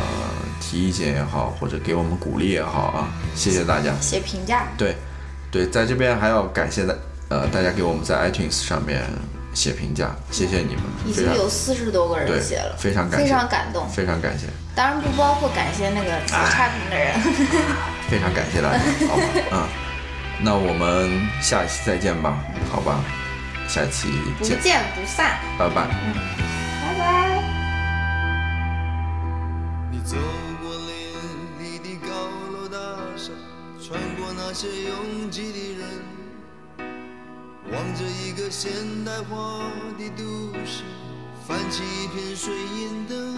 [0.59, 3.93] 提意见也好，或者给我们鼓励也好啊，谢谢大家。
[4.01, 4.95] 写评价，对，
[5.55, 6.99] 对，在这边还要感谢的
[7.29, 9.01] 呃大家给我们在 iTunes 上面
[9.53, 13.87] 写评价，谢谢你们，已经有四十多个人写了，非常感谢非常感动。
[13.87, 14.47] 非常感谢。
[14.75, 17.13] 当然不包括感谢那个写差评的人。
[18.09, 19.63] 非常感谢大家，好吧，嗯，
[20.41, 22.37] 那我们下一期再见吧，
[22.69, 22.99] 好吧，
[23.65, 25.87] 下期不见，见不散，拜拜。
[25.87, 27.41] 拜拜。
[29.89, 30.17] 你走
[34.37, 35.81] 那些拥挤的人，
[37.71, 38.71] 望着一个现
[39.05, 40.23] 代化的都
[40.65, 40.83] 市，
[41.47, 43.35] 泛起一片水银灯。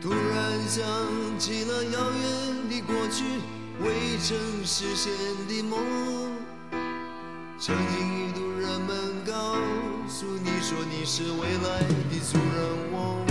[0.00, 0.84] 突然想
[1.38, 3.24] 起了遥远的过去，
[3.82, 5.12] 未曾实现
[5.48, 5.80] 的梦。
[7.58, 9.56] 曾经一度人们告
[10.08, 13.26] 诉你说你是未来的主人翁。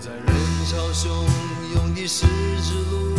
[0.00, 0.26] 在人
[0.66, 1.08] 潮汹
[1.74, 2.26] 涌的十
[2.60, 3.15] 字路，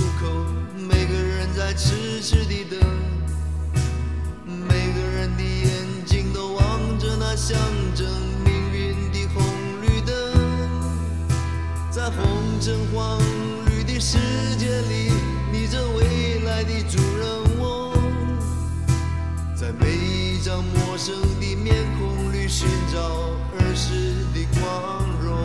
[1.58, 2.80] 在痴痴地等。
[4.46, 7.58] 每个人的眼睛都望着那象
[7.96, 8.08] 征
[8.46, 9.44] 命运的红
[9.82, 10.14] 绿灯，
[11.90, 12.28] 在红
[12.62, 13.20] 橙黄
[13.66, 14.20] 绿的世
[14.60, 15.12] 界里，
[15.52, 17.92] 你这未来的主人翁，
[19.56, 23.00] 在每一张陌生的面孔里寻找
[23.58, 25.44] 儿时的光荣。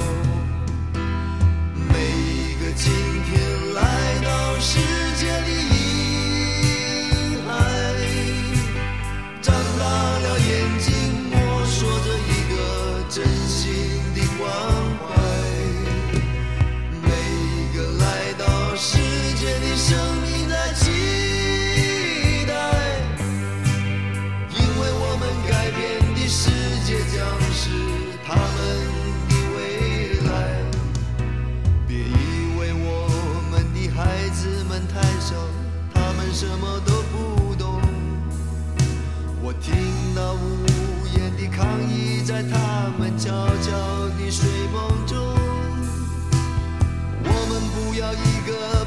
[1.75, 2.93] 每一个今
[3.25, 4.79] 天来到世
[5.17, 5.62] 界里。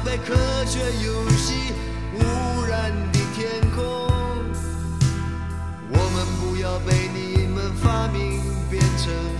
[0.06, 1.72] 在科学游戏
[2.14, 3.82] 污染的天空，
[5.90, 8.40] 我们不要被你们发明
[8.70, 9.35] 变成。